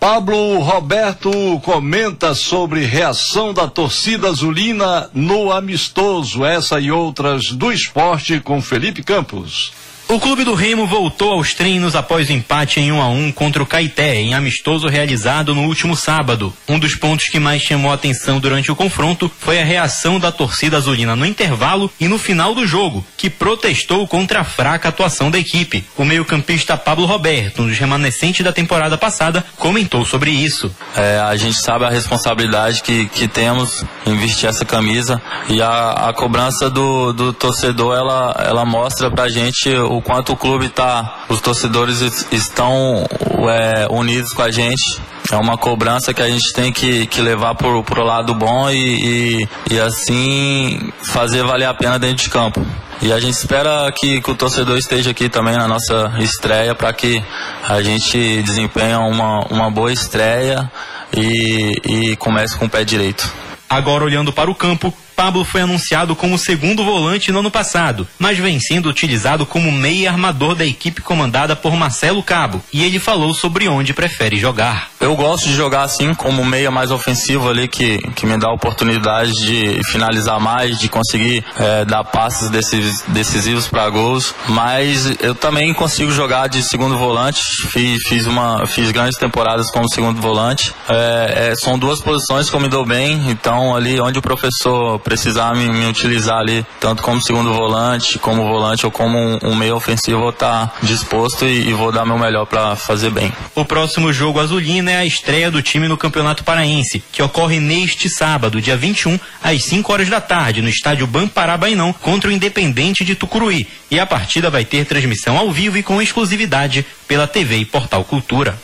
[0.00, 1.30] Pablo Roberto
[1.62, 9.02] comenta sobre reação da torcida azulina no amistoso, essa e outras do esporte com Felipe
[9.02, 9.72] Campos.
[10.06, 13.62] O clube do Remo voltou aos treinos após o empate em 1 a 1 contra
[13.62, 16.52] o Caeté, em amistoso realizado no último sábado.
[16.68, 20.30] Um dos pontos que mais chamou a atenção durante o confronto foi a reação da
[20.30, 25.30] torcida azulina no intervalo e no final do jogo, que protestou contra a fraca atuação
[25.30, 25.82] da equipe.
[25.96, 30.70] O meio-campista Pablo Roberto, um dos remanescentes da temporada passada, comentou sobre isso.
[30.94, 36.10] É, a gente sabe a responsabilidade que, que temos em vestir essa camisa e a,
[36.10, 41.24] a cobrança do, do torcedor ela, ela mostra pra gente o quanto o clube está,
[41.28, 43.04] os torcedores es- estão
[43.48, 45.00] é, unidos com a gente.
[45.32, 49.40] É uma cobrança que a gente tem que, que levar pro, pro lado bom e,
[49.40, 52.64] e, e assim fazer valer a pena dentro de campo.
[53.00, 56.92] E a gente espera que, que o torcedor esteja aqui também na nossa estreia para
[56.92, 57.22] que
[57.68, 60.70] a gente desempenhe uma, uma boa estreia
[61.16, 61.72] e,
[62.12, 63.30] e comece com o pé direito.
[63.68, 68.38] Agora olhando para o campo, Pablo foi anunciado como segundo volante no ano passado, mas
[68.38, 73.32] vem sendo utilizado como meia armador da equipe comandada por Marcelo Cabo, e ele falou
[73.32, 74.88] sobre onde prefere jogar.
[75.00, 78.54] Eu gosto de jogar assim, como meia mais ofensivo ali, que, que me dá a
[78.54, 84.34] oportunidade de finalizar mais, de conseguir eh, dar passes decis- decisivos para gols.
[84.48, 87.40] Mas eu também consigo jogar de segundo volante.
[87.68, 90.72] Fiz, fiz, uma, fiz grandes temporadas como segundo volante.
[90.88, 94.98] Eh, eh, são duas posições que eu me dou bem, então ali onde o professor
[95.04, 99.54] precisar me, me utilizar ali, tanto como segundo volante, como volante ou como um, um
[99.54, 103.32] meio ofensivo, eu vou estar disposto e, e vou dar meu melhor para fazer bem.
[103.54, 108.08] O próximo jogo azulino é a estreia do time no Campeonato Paraense, que ocorre neste
[108.08, 113.14] sábado, dia 21, às 5 horas da tarde, no estádio Bamparabainão, contra o Independente de
[113.14, 113.68] Tucuruí.
[113.90, 118.02] E a partida vai ter transmissão ao vivo e com exclusividade pela TV e Portal
[118.04, 118.58] Cultura.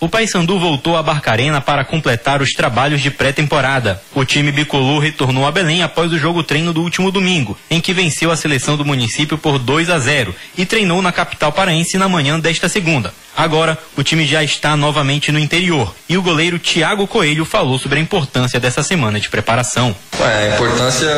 [0.00, 4.00] O Paysandu voltou a Barcarena para completar os trabalhos de pré-temporada.
[4.14, 7.92] O time bicolor retornou a Belém após o jogo treino do último domingo, em que
[7.92, 12.08] venceu a seleção do município por 2 a 0 e treinou na capital paraense na
[12.08, 13.12] manhã desta segunda.
[13.38, 18.00] Agora, o time já está novamente no interior e o goleiro Thiago Coelho falou sobre
[18.00, 19.94] a importância dessa semana de preparação.
[20.20, 21.08] É, importância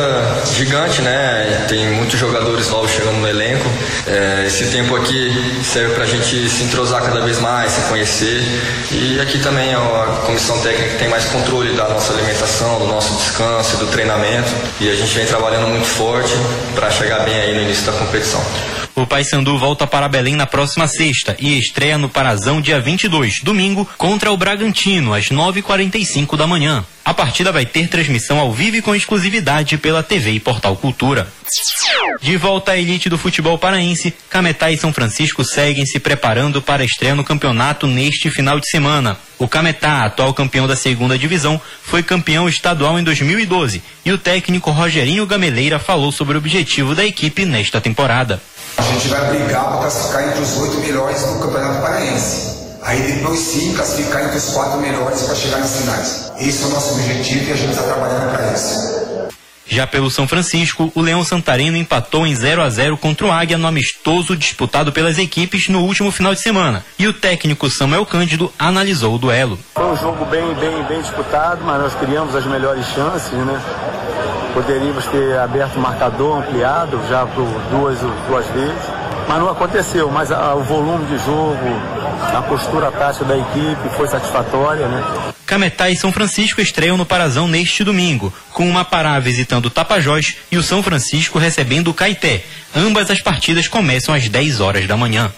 [0.55, 1.65] gigante, né?
[1.67, 3.65] Tem muitos jogadores novos chegando no elenco.
[4.05, 8.43] É, esse tempo aqui serve para a gente se entrosar cada vez mais, se conhecer.
[8.91, 13.15] E aqui também ó, a comissão técnica tem mais controle da nossa alimentação, do nosso
[13.15, 14.20] descanso, do treinamento.
[14.79, 16.31] E a gente vem trabalhando muito forte
[16.75, 18.41] para chegar bem aí no início da competição.
[18.93, 23.87] O Paysandu volta para Belém na próxima sexta e estreia no Parazão dia 22, domingo,
[23.97, 26.85] contra o Bragantino, às 9h45 da manhã.
[27.03, 31.27] A partida vai ter transmissão ao vivo e com exclusividade pela TV e Portal Cultura.
[32.21, 36.83] De volta à elite do futebol paraense, Cametá e São Francisco seguem se preparando para
[36.83, 39.17] a estreia no campeonato neste final de semana.
[39.39, 44.69] O Cametá, atual campeão da segunda divisão, foi campeão estadual em 2012 e o técnico
[44.69, 48.41] Rogerinho Gameleira falou sobre o objetivo da equipe nesta temporada.
[48.77, 52.51] A gente vai brigar para classificar entre os oito melhores do Campeonato Paraense.
[52.83, 56.31] Aí depois sim classificar entre os quatro melhores para chegar nas finais.
[56.39, 59.01] Esse é o nosso objetivo e a gente está trabalhando para isso.
[59.71, 63.57] Já pelo São Francisco, o Leão Santareno empatou em 0 a 0 contra o Águia
[63.57, 66.83] no amistoso disputado pelas equipes no último final de semana.
[66.99, 69.57] E o técnico Samuel Cândido analisou o duelo.
[69.73, 73.61] Foi um jogo bem, bem, bem disputado, mas nós criamos as melhores chances, né?
[74.53, 77.97] Poderíamos ter aberto o marcador, ampliado já por duas,
[78.27, 78.81] duas vezes,
[79.27, 80.09] mas não aconteceu.
[80.11, 81.57] Mas a- o volume de jogo,
[82.35, 85.03] a postura tática da equipe foi satisfatória, né?
[85.45, 90.35] Cametá e São Francisco estreiam no Parazão neste domingo, com o Mapará visitando o Tapajós
[90.51, 92.43] e o São Francisco recebendo o Caeté.
[92.75, 95.31] Ambas as partidas começam às 10 horas da manhã.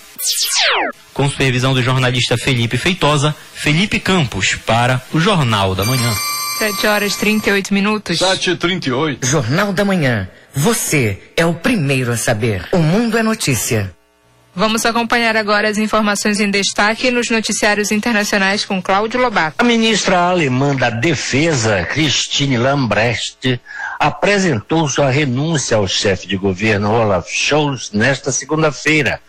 [1.14, 6.12] Com supervisão do jornalista Felipe Feitosa, Felipe Campos para o Jornal da Manhã.
[6.58, 8.20] 7 horas 38 minutos.
[8.20, 9.26] 7h38.
[9.26, 10.30] Jornal da Manhã.
[10.54, 12.68] Você é o primeiro a saber.
[12.72, 13.94] O mundo é notícia.
[14.56, 19.56] Vamos acompanhar agora as informações em destaque nos noticiários internacionais com Cláudio Lobato.
[19.58, 23.60] A ministra alemã da Defesa, Christine Lambrecht,
[24.00, 29.20] apresentou sua renúncia ao chefe de governo Olaf Scholz nesta segunda-feira,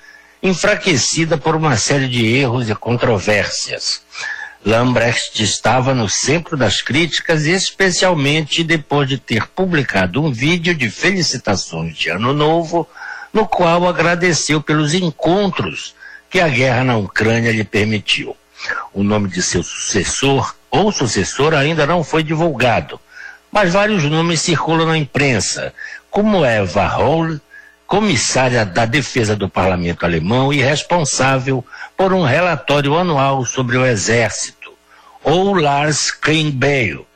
[0.42, 4.02] enfraquecida por uma série de erros e controvérsias.
[4.64, 11.94] Lambrecht estava no centro das críticas, especialmente depois de ter publicado um vídeo de felicitações
[11.94, 12.88] de Ano Novo,
[13.30, 15.94] no qual agradeceu pelos encontros
[16.30, 18.34] que a guerra na Ucrânia lhe permitiu.
[18.94, 22.98] O nome de seu sucessor ou sucessora ainda não foi divulgado,
[23.52, 25.74] mas vários nomes circulam na imprensa,
[26.10, 27.38] como Eva Holl,
[27.86, 31.62] comissária da defesa do parlamento alemão e responsável
[31.96, 34.72] por um relatório anual sobre o exército,
[35.22, 37.06] ou Lars Klingbeil,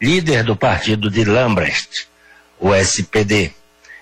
[0.00, 2.08] líder do partido de Lambrecht,
[2.60, 3.52] o SPD.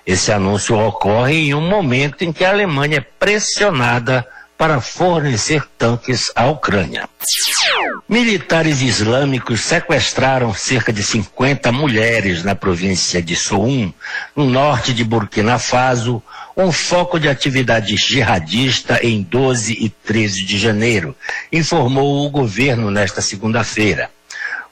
[0.07, 6.31] Esse anúncio ocorre em um momento em que a Alemanha é pressionada para fornecer tanques
[6.35, 7.09] à Ucrânia.
[8.09, 13.93] Militares islâmicos sequestraram cerca de 50 mulheres na província de Soum,
[14.35, 16.23] no norte de Burkina Faso,
[16.57, 21.15] um foco de atividade jihadista em 12 e 13 de janeiro,
[21.53, 24.11] informou o governo nesta segunda-feira.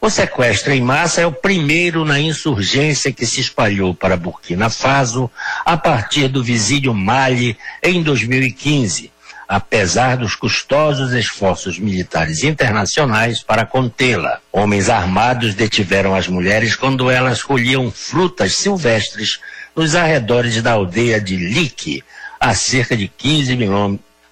[0.01, 5.31] O sequestro em massa é o primeiro na insurgência que se espalhou para Burkina Faso
[5.65, 9.14] a partir do vizinho Mali em 2015
[9.49, 14.41] apesar dos custosos esforços militares internacionais para contê-la.
[14.53, 19.41] Homens armados detiveram as mulheres quando elas colhiam frutas silvestres
[19.77, 22.03] nos arredores da aldeia de Lique,
[22.41, 23.59] a cerca de 15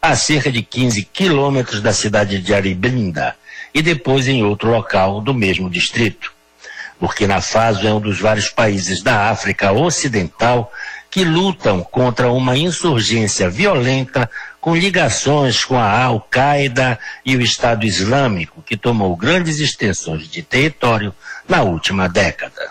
[0.00, 3.36] a cerca de 15 quilômetros da cidade de Aribinda,
[3.72, 6.32] e depois em outro local do mesmo distrito.
[7.00, 10.72] Burkina Faso é um dos vários países da África Ocidental
[11.10, 14.30] que lutam contra uma insurgência violenta
[14.62, 16.96] com ligações com a Al-Qaeda
[17.26, 21.12] e o Estado Islâmico, que tomou grandes extensões de território
[21.48, 22.70] na última década.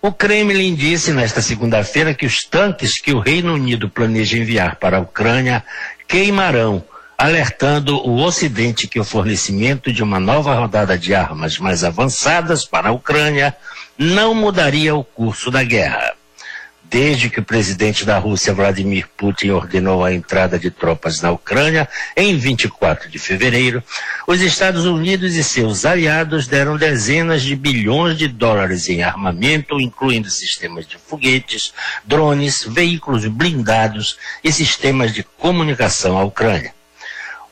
[0.00, 4.98] O Kremlin disse nesta segunda-feira que os tanques que o Reino Unido planeja enviar para
[4.98, 5.64] a Ucrânia
[6.06, 6.84] queimarão,
[7.18, 12.90] alertando o Ocidente que o fornecimento de uma nova rodada de armas mais avançadas para
[12.90, 13.56] a Ucrânia
[13.98, 16.14] não mudaria o curso da guerra
[16.90, 21.88] desde que o presidente da Rússia, Vladimir Putin, ordenou a entrada de tropas na Ucrânia
[22.16, 23.82] em 24 de fevereiro,
[24.26, 30.30] os Estados Unidos e seus aliados deram dezenas de bilhões de dólares em armamento, incluindo
[30.30, 31.72] sistemas de foguetes,
[32.04, 36.75] drones, veículos blindados e sistemas de comunicação à Ucrânia.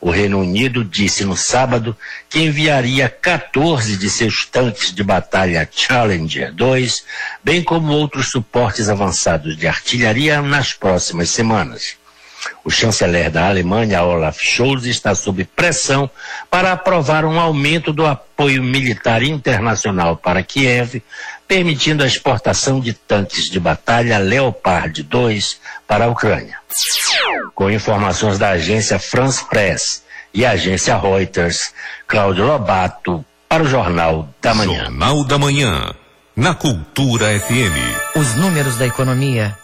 [0.05, 1.97] O Reino Unido disse no sábado
[2.29, 7.07] que enviaria 14 de seus tanques de batalha Challenger 2,
[7.43, 11.97] bem como outros suportes avançados de artilharia nas próximas semanas.
[12.65, 16.09] O chanceler da Alemanha, Olaf Scholz, está sob pressão
[16.51, 21.03] para aprovar um aumento do apoio militar internacional para Kiev,
[21.47, 26.59] permitindo a exportação de tanques de batalha Leopard 2 para a Ucrânia.
[27.55, 31.73] Com informações da agência France Press e agência Reuters,
[32.07, 34.85] Cláudio Lobato, para o Jornal da Manhã.
[34.85, 35.95] Jornal da Manhã,
[36.35, 38.17] na Cultura FM.
[38.17, 39.57] Os números da economia.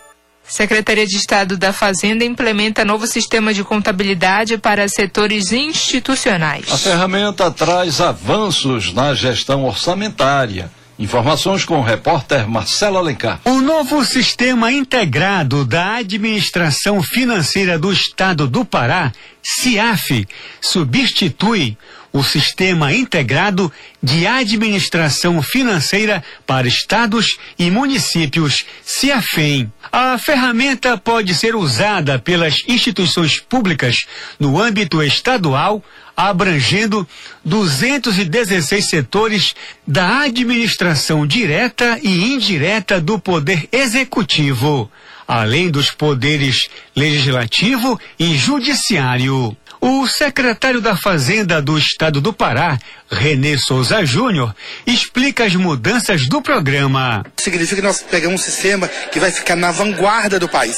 [0.50, 6.64] Secretaria de Estado da Fazenda implementa novo sistema de contabilidade para setores institucionais.
[6.70, 10.70] A ferramenta traz avanços na gestão orçamentária
[11.00, 13.40] Informações com o repórter Marcelo Alencar.
[13.46, 19.10] O novo sistema integrado da Administração Financeira do Estado do Pará,
[19.42, 20.28] CIAF,
[20.60, 21.78] substitui
[22.12, 29.72] o Sistema Integrado de Administração Financeira para Estados e Municípios, CIAFEM.
[29.92, 33.96] A ferramenta pode ser usada pelas instituições públicas
[34.38, 35.82] no âmbito estadual,
[36.16, 37.06] abrangendo
[37.44, 39.54] 216 setores
[39.86, 44.90] da administração direta e indireta do Poder Executivo,
[45.26, 49.56] além dos poderes legislativo e judiciário.
[49.82, 52.78] O secretário da Fazenda do Estado do Pará,
[53.10, 54.54] Renê Souza Júnior,
[54.86, 57.24] explica as mudanças do programa.
[57.38, 60.76] Significa que nós pegamos um sistema que vai ficar na vanguarda do país.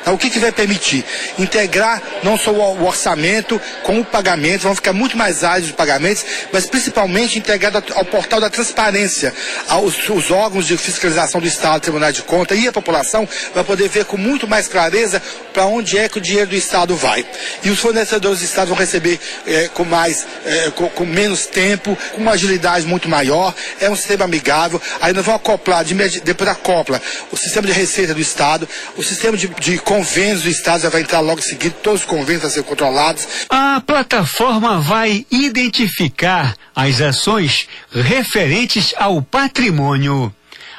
[0.00, 1.04] Então, o que, que vai permitir?
[1.36, 6.24] Integrar não só o orçamento com o pagamento, vão ficar muito mais ágeis os pagamentos,
[6.52, 9.34] mas principalmente integrado ao portal da transparência.
[9.66, 13.88] Aos, os órgãos de fiscalização do Estado, Tribunal de Contas e a população vai poder
[13.88, 15.20] ver com muito mais clareza
[15.52, 17.26] para onde é que o dinheiro do Estado vai.
[17.64, 21.96] E os fornecedores do Estado vão receber é, com mais, é, com, com, menos tempo,
[22.12, 23.54] com uma agilidade muito maior.
[23.80, 24.80] É um sistema amigável.
[25.00, 29.36] Aí nós vamos acoplar, de, depois acopla o sistema de receita do Estado, o sistema
[29.36, 32.50] de, de convênios do Estado já vai entrar logo em seguida, todos os convênios vão
[32.50, 33.26] ser controlados.
[33.48, 40.34] A plataforma vai identificar as ações referentes ao patrimônio.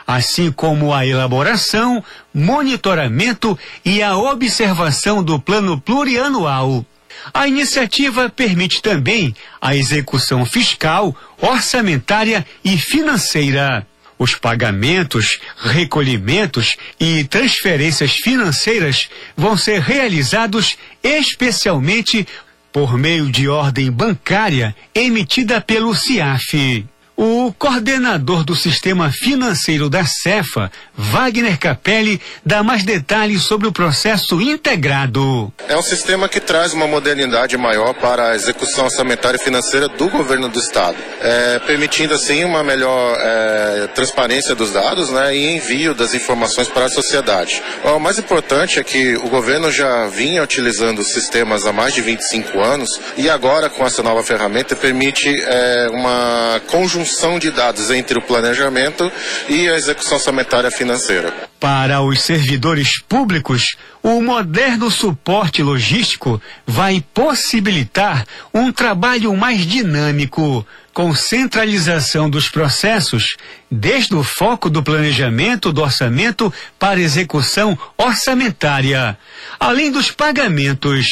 [0.07, 6.85] assim como a elaboração, monitoramento e a observação do plano plurianual.
[7.33, 13.85] A iniciativa permite também a execução fiscal, orçamentária e financeira.
[14.17, 22.25] Os pagamentos, recolhimentos e transferências financeiras vão ser realizados especialmente
[22.71, 26.85] por meio de ordem bancária emitida pelo CIAF.
[27.17, 34.41] O coordenador do sistema financeiro da Cefa, Wagner Capelli, dá mais detalhes sobre o processo
[34.41, 35.51] integrado.
[35.69, 40.09] É um sistema que traz uma modernidade maior para a execução orçamentária e financeira do
[40.09, 45.93] governo do Estado, é, permitindo assim uma melhor é, transparência dos dados né, e envio
[45.93, 47.63] das informações para a sociedade.
[47.85, 52.59] O mais importante é que o governo já vinha utilizando sistemas há mais de 25
[52.59, 57.04] anos e agora com essa nova ferramenta permite é, uma conjunção
[57.39, 59.11] de dados entre o planejamento
[59.47, 61.33] e a execução orçamentária financeira.
[61.59, 71.13] Para os servidores públicos, o moderno suporte logístico vai possibilitar um trabalho mais dinâmico, com
[71.13, 73.35] centralização dos processos,
[73.69, 79.17] desde o foco do planejamento do orçamento para execução orçamentária,
[79.59, 81.05] além dos pagamentos.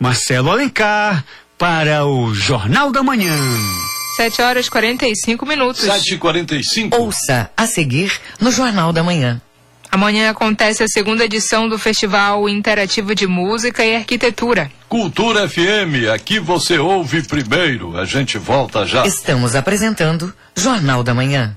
[0.00, 1.24] Marcelo Alencar,
[1.58, 3.36] para o Jornal da Manhã.
[4.18, 5.82] 7 horas e 45 minutos.
[5.82, 9.40] 7 e 45 Ouça a seguir no Jornal da Manhã.
[9.92, 14.72] Amanhã acontece a segunda edição do Festival Interativo de Música e Arquitetura.
[14.88, 17.96] Cultura FM, aqui você ouve primeiro.
[17.96, 19.06] A gente volta já.
[19.06, 21.56] Estamos apresentando Jornal da Manhã.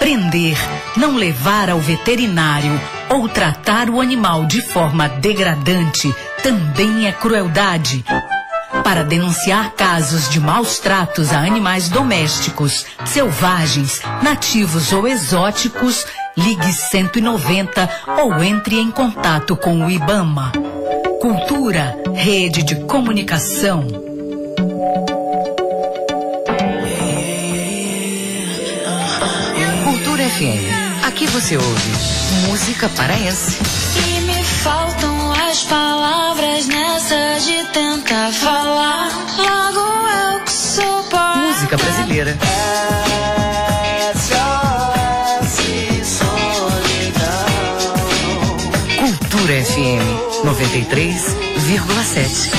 [0.00, 0.56] Prender,
[0.96, 2.80] não levar ao veterinário
[3.10, 8.02] ou tratar o animal de forma degradante também é crueldade.
[8.82, 17.88] Para denunciar casos de maus tratos a animais domésticos, selvagens, nativos ou exóticos, ligue 190
[18.22, 20.52] ou entre em contato com o IBAMA.
[21.20, 24.09] Cultura, rede de comunicação.
[30.40, 31.04] FM.
[31.04, 31.90] Aqui você ouve
[32.48, 33.58] música paraense.
[33.94, 39.10] E me faltam as palavras nessa de tentar falar.
[39.36, 41.42] Logo eu que sou pobre.
[41.42, 42.38] Música brasileira.
[48.98, 50.00] Cultura FM
[50.46, 52.50] 93,7.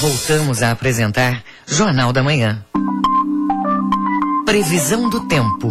[0.00, 2.62] Voltamos a apresentar Jornal da Manhã.
[4.44, 5.68] Previsão do tempo.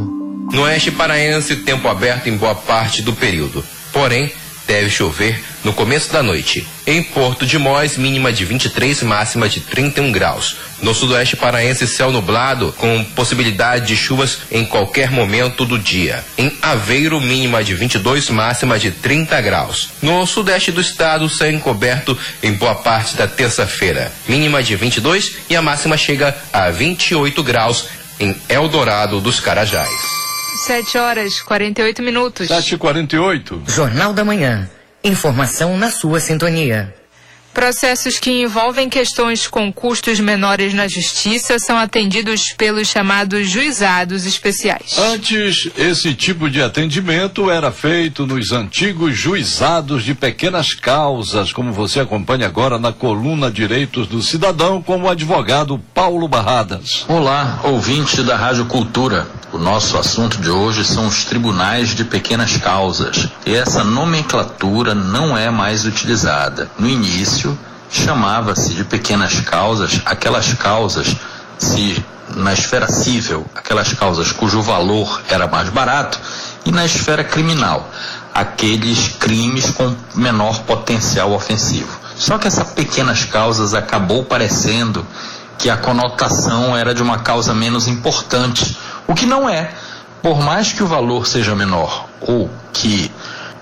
[0.52, 3.64] No oeste paraense, tempo aberto em boa parte do período.
[3.94, 4.32] Porém,
[4.68, 6.68] deve chover no começo da noite.
[6.86, 10.58] Em Porto de Mós, mínima de 23, máxima de 31 graus.
[10.82, 16.24] No sudoeste paraense, céu nublado, com possibilidade de chuvas em qualquer momento do dia.
[16.38, 19.90] Em Aveiro, mínima de 22, máxima de 30 graus.
[20.02, 24.12] No sudeste do estado, céu encoberto em boa parte da terça-feira.
[24.28, 27.86] Mínima de 22 e a máxima chega a 28 graus
[28.20, 30.27] em Eldorado dos Carajás.
[30.58, 32.48] 7 horas e 48 minutos.
[32.48, 34.70] 7 e 48 Jornal da Manhã.
[35.04, 36.94] Informação na sua sintonia.
[37.58, 44.96] Processos que envolvem questões com custos menores na justiça são atendidos pelos chamados juizados especiais.
[45.00, 52.00] Antes, esse tipo de atendimento era feito nos antigos juizados de pequenas causas, como você
[52.00, 57.06] acompanha agora na coluna Direitos do Cidadão com o advogado Paulo Barradas.
[57.08, 59.28] Olá, ouvinte da Rádio Cultura.
[59.58, 63.28] O nosso assunto de hoje são os tribunais de pequenas causas.
[63.44, 66.70] E essa nomenclatura não é mais utilizada.
[66.78, 67.58] No início,
[67.90, 71.16] chamava-se de pequenas causas aquelas causas
[71.58, 72.06] se
[72.36, 76.20] na esfera civil, aquelas causas cujo valor era mais barato,
[76.64, 77.90] e na esfera criminal,
[78.36, 82.00] aqueles crimes com menor potencial ofensivo.
[82.16, 85.04] Só que essas pequenas causas acabou parecendo
[85.58, 88.78] que a conotação era de uma causa menos importante,
[89.08, 89.72] o que não é.
[90.22, 93.12] Por mais que o valor seja menor ou que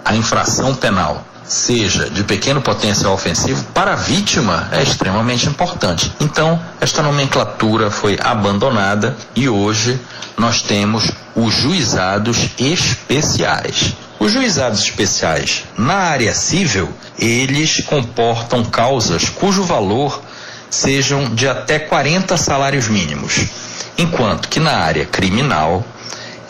[0.03, 6.11] a infração penal seja de pequeno potencial ofensivo, para a vítima é extremamente importante.
[6.19, 9.99] Então, esta nomenclatura foi abandonada e hoje
[10.37, 13.93] nós temos os juizados especiais.
[14.19, 16.89] Os juizados especiais na área civil,
[17.19, 20.21] eles comportam causas cujo valor
[20.70, 23.45] sejam de até 40 salários mínimos,
[23.97, 25.86] enquanto que na área criminal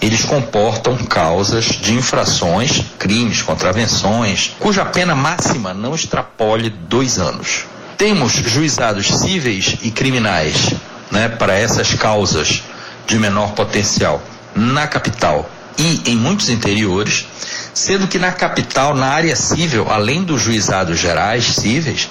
[0.01, 7.66] eles comportam causas de infrações, crimes, contravenções, cuja pena máxima não extrapole dois anos.
[7.97, 10.74] Temos juizados cíveis e criminais
[11.09, 12.61] né, para essas causas
[13.07, 14.22] de menor potencial
[14.53, 17.26] na capital e em muitos interiores,
[17.74, 22.09] sendo que na capital, na área civil, além dos juizados gerais cíveis,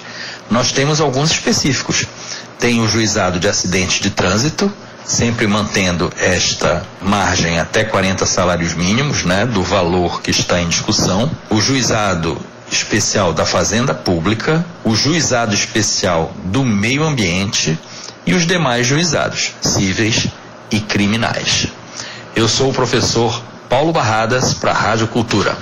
[0.49, 2.05] nós temos alguns específicos.
[2.59, 4.71] Tem o juizado de acidente de trânsito,
[5.03, 11.29] sempre mantendo esta margem até 40 salários mínimos, né, do valor que está em discussão.
[11.49, 12.39] O juizado
[12.71, 17.77] especial da Fazenda Pública, o juizado especial do Meio Ambiente
[18.25, 20.27] e os demais juizados cíveis
[20.71, 21.67] e criminais.
[22.35, 25.55] Eu sou o professor Paulo Barradas para a Rádio Cultura.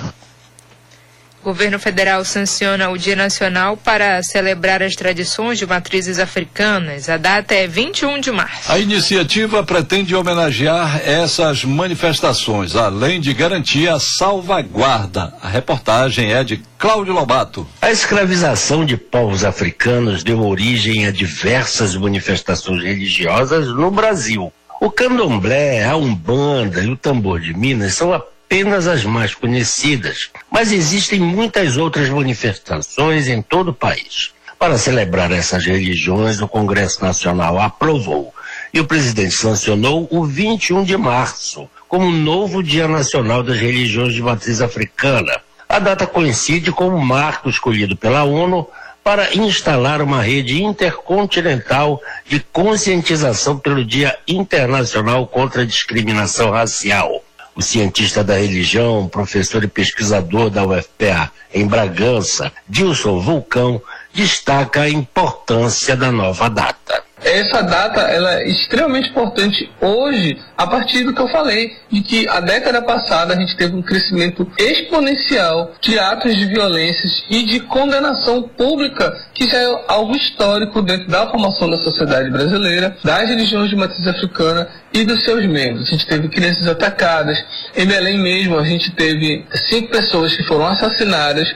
[1.44, 7.10] O governo federal sanciona o Dia Nacional para celebrar as tradições de matrizes africanas.
[7.10, 8.72] A data é 21 de março.
[8.72, 15.34] A iniciativa pretende homenagear essas manifestações, além de garantir a salvaguarda.
[15.42, 17.68] A reportagem é de Cláudio Lobato.
[17.82, 24.50] A escravização de povos africanos deu origem a diversas manifestações religiosas no Brasil.
[24.80, 28.20] O candomblé, a umbanda e o tambor de Minas são a
[28.54, 34.30] apenas as mais conhecidas, mas existem muitas outras manifestações em todo o país.
[34.56, 38.32] Para celebrar essas religiões, o Congresso Nacional aprovou
[38.72, 44.22] e o presidente sancionou o 21 de março como novo Dia Nacional das Religiões de
[44.22, 45.40] Matriz Africana.
[45.68, 48.68] A data coincide com o marco escolhido pela ONU
[49.02, 57.20] para instalar uma rede intercontinental de conscientização pelo Dia Internacional contra a Discriminação Racial
[57.54, 63.80] o cientista da religião, professor e pesquisador da UFPA em Bragança, Dilson Vulcão,
[64.12, 71.04] destaca a importância da nova data essa data ela é extremamente importante hoje, a partir
[71.04, 75.72] do que eu falei, de que a década passada a gente teve um crescimento exponencial
[75.80, 81.26] de atos de violências e de condenação pública, que já é algo histórico dentro da
[81.30, 85.88] formação da sociedade brasileira, das religiões de matriz africana e dos seus membros.
[85.88, 87.42] A gente teve crianças atacadas.
[87.76, 91.48] Em Belém mesmo, a gente teve cinco pessoas que foram assassinadas.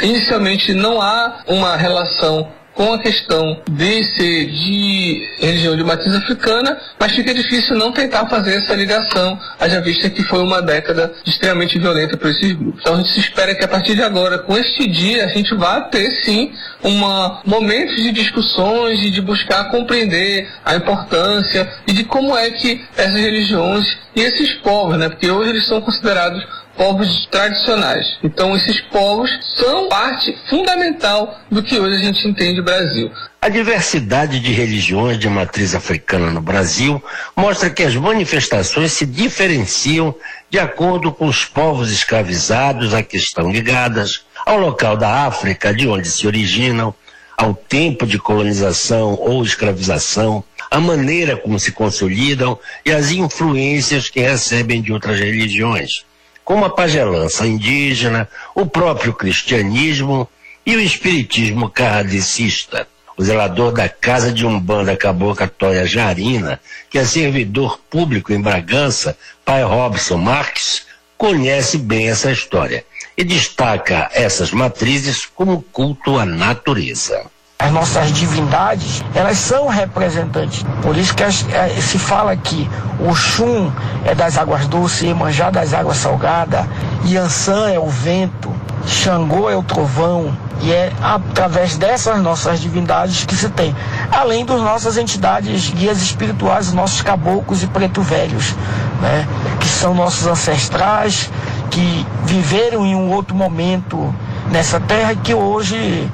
[0.00, 6.78] Inicialmente, não há uma relação com a questão de ser de religião de matriz africana,
[7.00, 11.78] mas fica difícil não tentar fazer essa ligação, haja vista que foi uma década extremamente
[11.78, 12.80] violenta para esses grupos.
[12.82, 15.80] Então a gente espera que a partir de agora, com este dia, a gente vá
[15.80, 16.52] ter sim
[16.82, 22.84] uma momentos de discussões e de buscar compreender a importância e de como é que
[22.94, 26.46] essas religiões e esses povos, né, porque hoje eles são considerados
[26.76, 28.18] povos tradicionais.
[28.22, 33.10] Então, esses povos são parte fundamental do que hoje a gente entende Brasil.
[33.40, 37.02] A diversidade de religiões de matriz africana no Brasil
[37.34, 40.14] mostra que as manifestações se diferenciam
[40.50, 45.88] de acordo com os povos escravizados a que estão ligadas, ao local da África de
[45.88, 46.94] onde se originam,
[47.36, 54.20] ao tempo de colonização ou escravização, a maneira como se consolidam e as influências que
[54.20, 56.04] recebem de outras religiões
[56.46, 60.28] como a pagelança indígena, o próprio cristianismo
[60.64, 62.86] e o espiritismo kardecista.
[63.16, 69.18] O zelador da casa de Umbanda Cabocla Toia Jarina, que é servidor público em Bragança,
[69.44, 70.86] pai Robson Marques,
[71.18, 72.84] conhece bem essa história
[73.16, 77.28] e destaca essas matrizes como culto à natureza.
[77.58, 80.64] As nossas divindades, elas são representantes.
[80.82, 82.68] Por isso que as, é, se fala que
[83.00, 83.72] o Xum
[84.04, 86.66] é das águas doces, Iemanjá das águas salgadas,
[87.06, 88.52] Yansan é o vento,
[88.86, 93.74] Xangô é o trovão, e é através dessas nossas divindades que se tem.
[94.10, 98.54] Além das nossas entidades guias espirituais, os nossos caboclos e preto velhos,
[99.00, 99.26] né?
[99.60, 101.30] que são nossos ancestrais,
[101.70, 104.14] que viveram em um outro momento
[104.50, 106.10] nessa terra que hoje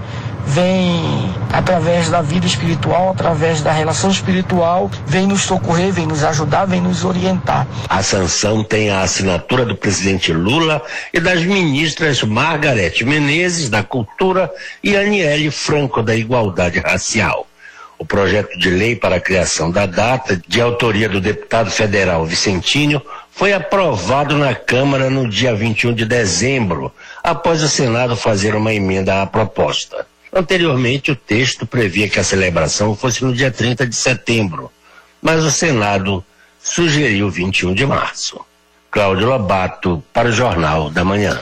[0.47, 6.67] vem através da vida espiritual, através da relação espiritual, vem nos socorrer, vem nos ajudar,
[6.67, 7.67] vem nos orientar.
[7.89, 10.83] A sanção tem a assinatura do presidente Lula
[11.13, 14.51] e das ministras Margarete Menezes, da Cultura,
[14.83, 17.47] e Aniele Franco, da Igualdade Racial.
[17.99, 23.01] O projeto de lei para a criação da data, de autoria do deputado federal Vicentinho,
[23.31, 29.23] foi aprovado na Câmara no dia 21 de dezembro, após o Senado fazer uma emenda
[29.23, 30.05] à proposta.
[30.33, 34.73] Anteriormente, o texto previa que a celebração fosse no dia 30 de setembro,
[35.21, 36.25] mas o Senado
[36.63, 38.41] sugeriu 21 de março.
[38.91, 41.41] Cláudio Lobato, para o Jornal da Manhã.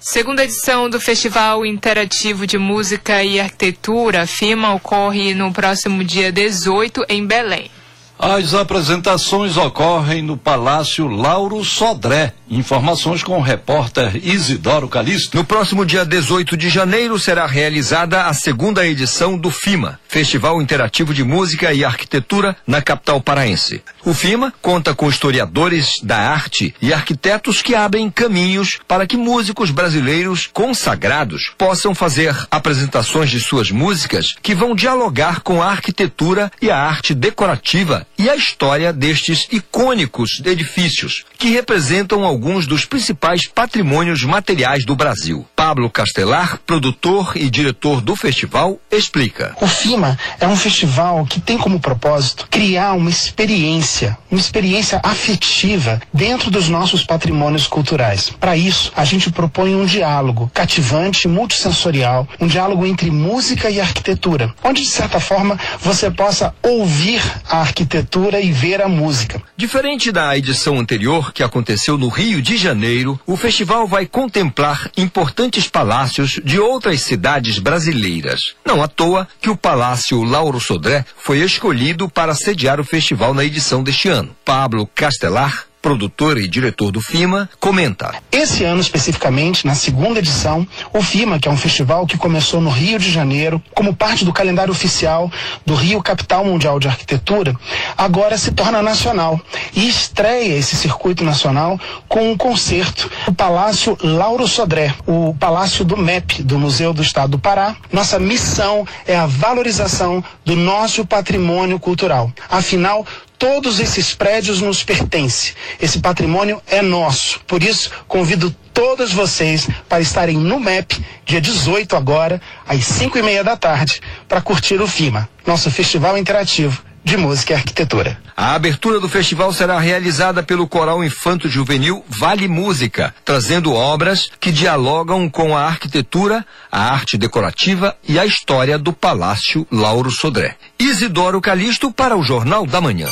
[0.00, 7.06] Segunda edição do Festival Interativo de Música e Arquitetura, FIMA, ocorre no próximo dia 18
[7.08, 7.70] em Belém.
[8.16, 12.32] As apresentações ocorrem no Palácio Lauro Sodré.
[12.48, 15.36] Informações com o repórter Isidoro Calixto.
[15.36, 21.12] No próximo dia 18 de janeiro será realizada a segunda edição do FIMA, Festival Interativo
[21.12, 23.82] de Música e Arquitetura, na capital paraense.
[24.04, 29.70] O FIMA conta com historiadores da arte e arquitetos que abrem caminhos para que músicos
[29.70, 36.70] brasileiros consagrados possam fazer apresentações de suas músicas que vão dialogar com a arquitetura e
[36.70, 44.22] a arte decorativa e a história destes icônicos edifícios, que representam alguns dos principais patrimônios
[44.22, 45.46] materiais do Brasil.
[45.56, 49.56] Pablo Castelar, produtor e diretor do festival, explica.
[49.60, 56.00] O FIMA é um festival que tem como propósito criar uma experiência, uma experiência afetiva
[56.12, 58.30] dentro dos nossos patrimônios culturais.
[58.38, 64.54] Para isso, a gente propõe um diálogo cativante, multissensorial, um diálogo entre música e arquitetura,
[64.62, 68.03] onde de certa forma você possa ouvir a arquitetura
[68.40, 69.42] e ver a música.
[69.56, 75.68] Diferente da edição anterior, que aconteceu no Rio de Janeiro, o festival vai contemplar importantes
[75.68, 78.40] palácios de outras cidades brasileiras.
[78.64, 83.44] Não à toa que o Palácio Lauro Sodré foi escolhido para sediar o festival na
[83.44, 84.34] edição deste ano.
[84.44, 88.14] Pablo Castelar produtor e diretor do FIMA, comenta.
[88.32, 92.70] Esse ano especificamente, na segunda edição, o FIMA, que é um festival que começou no
[92.70, 95.30] Rio de Janeiro, como parte do calendário oficial
[95.66, 97.54] do Rio Capital Mundial de Arquitetura,
[97.98, 99.38] agora se torna nacional
[99.74, 101.78] e estreia esse circuito nacional
[102.08, 107.32] com um concerto no Palácio Lauro Sodré, o Palácio do MEP, do Museu do Estado
[107.32, 107.76] do Pará.
[107.92, 112.32] Nossa missão é a valorização do nosso patrimônio cultural.
[112.48, 113.06] Afinal,
[113.44, 115.52] todos esses prédios nos pertencem.
[115.78, 117.40] Esse patrimônio é nosso.
[117.40, 123.22] Por isso, convido todos vocês para estarem no MEP, dia 18 agora, às 5 e
[123.22, 128.18] meia da tarde, para curtir o FIMA, nosso festival interativo de música e arquitetura.
[128.36, 134.50] A abertura do festival será realizada pelo Coral Infanto Juvenil Vale Música, trazendo obras que
[134.50, 140.56] dialogam com a arquitetura, a arte decorativa e a história do Palácio Lauro Sodré.
[140.78, 143.08] Isidoro Calixto para o Jornal da Manhã.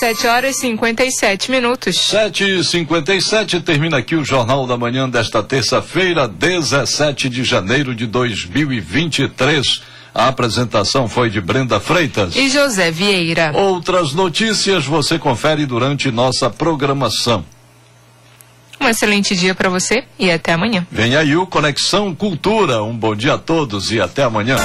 [0.00, 1.96] 7 horas e 57 minutos.
[2.06, 8.06] 7 e 57 termina aqui o Jornal da Manhã desta terça-feira, 17 de janeiro de
[8.06, 9.82] 2023.
[10.18, 13.52] A apresentação foi de Brenda Freitas e José Vieira.
[13.54, 17.44] Outras notícias você confere durante nossa programação.
[18.80, 20.84] Um excelente dia para você e até amanhã.
[20.90, 22.82] Vem aí o Conexão Cultura.
[22.82, 24.56] Um bom dia a todos e até amanhã.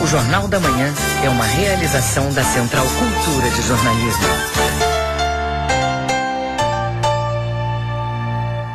[0.00, 0.94] O Jornal da Manhã
[1.24, 4.85] é uma realização da Central Cultura de Jornalismo.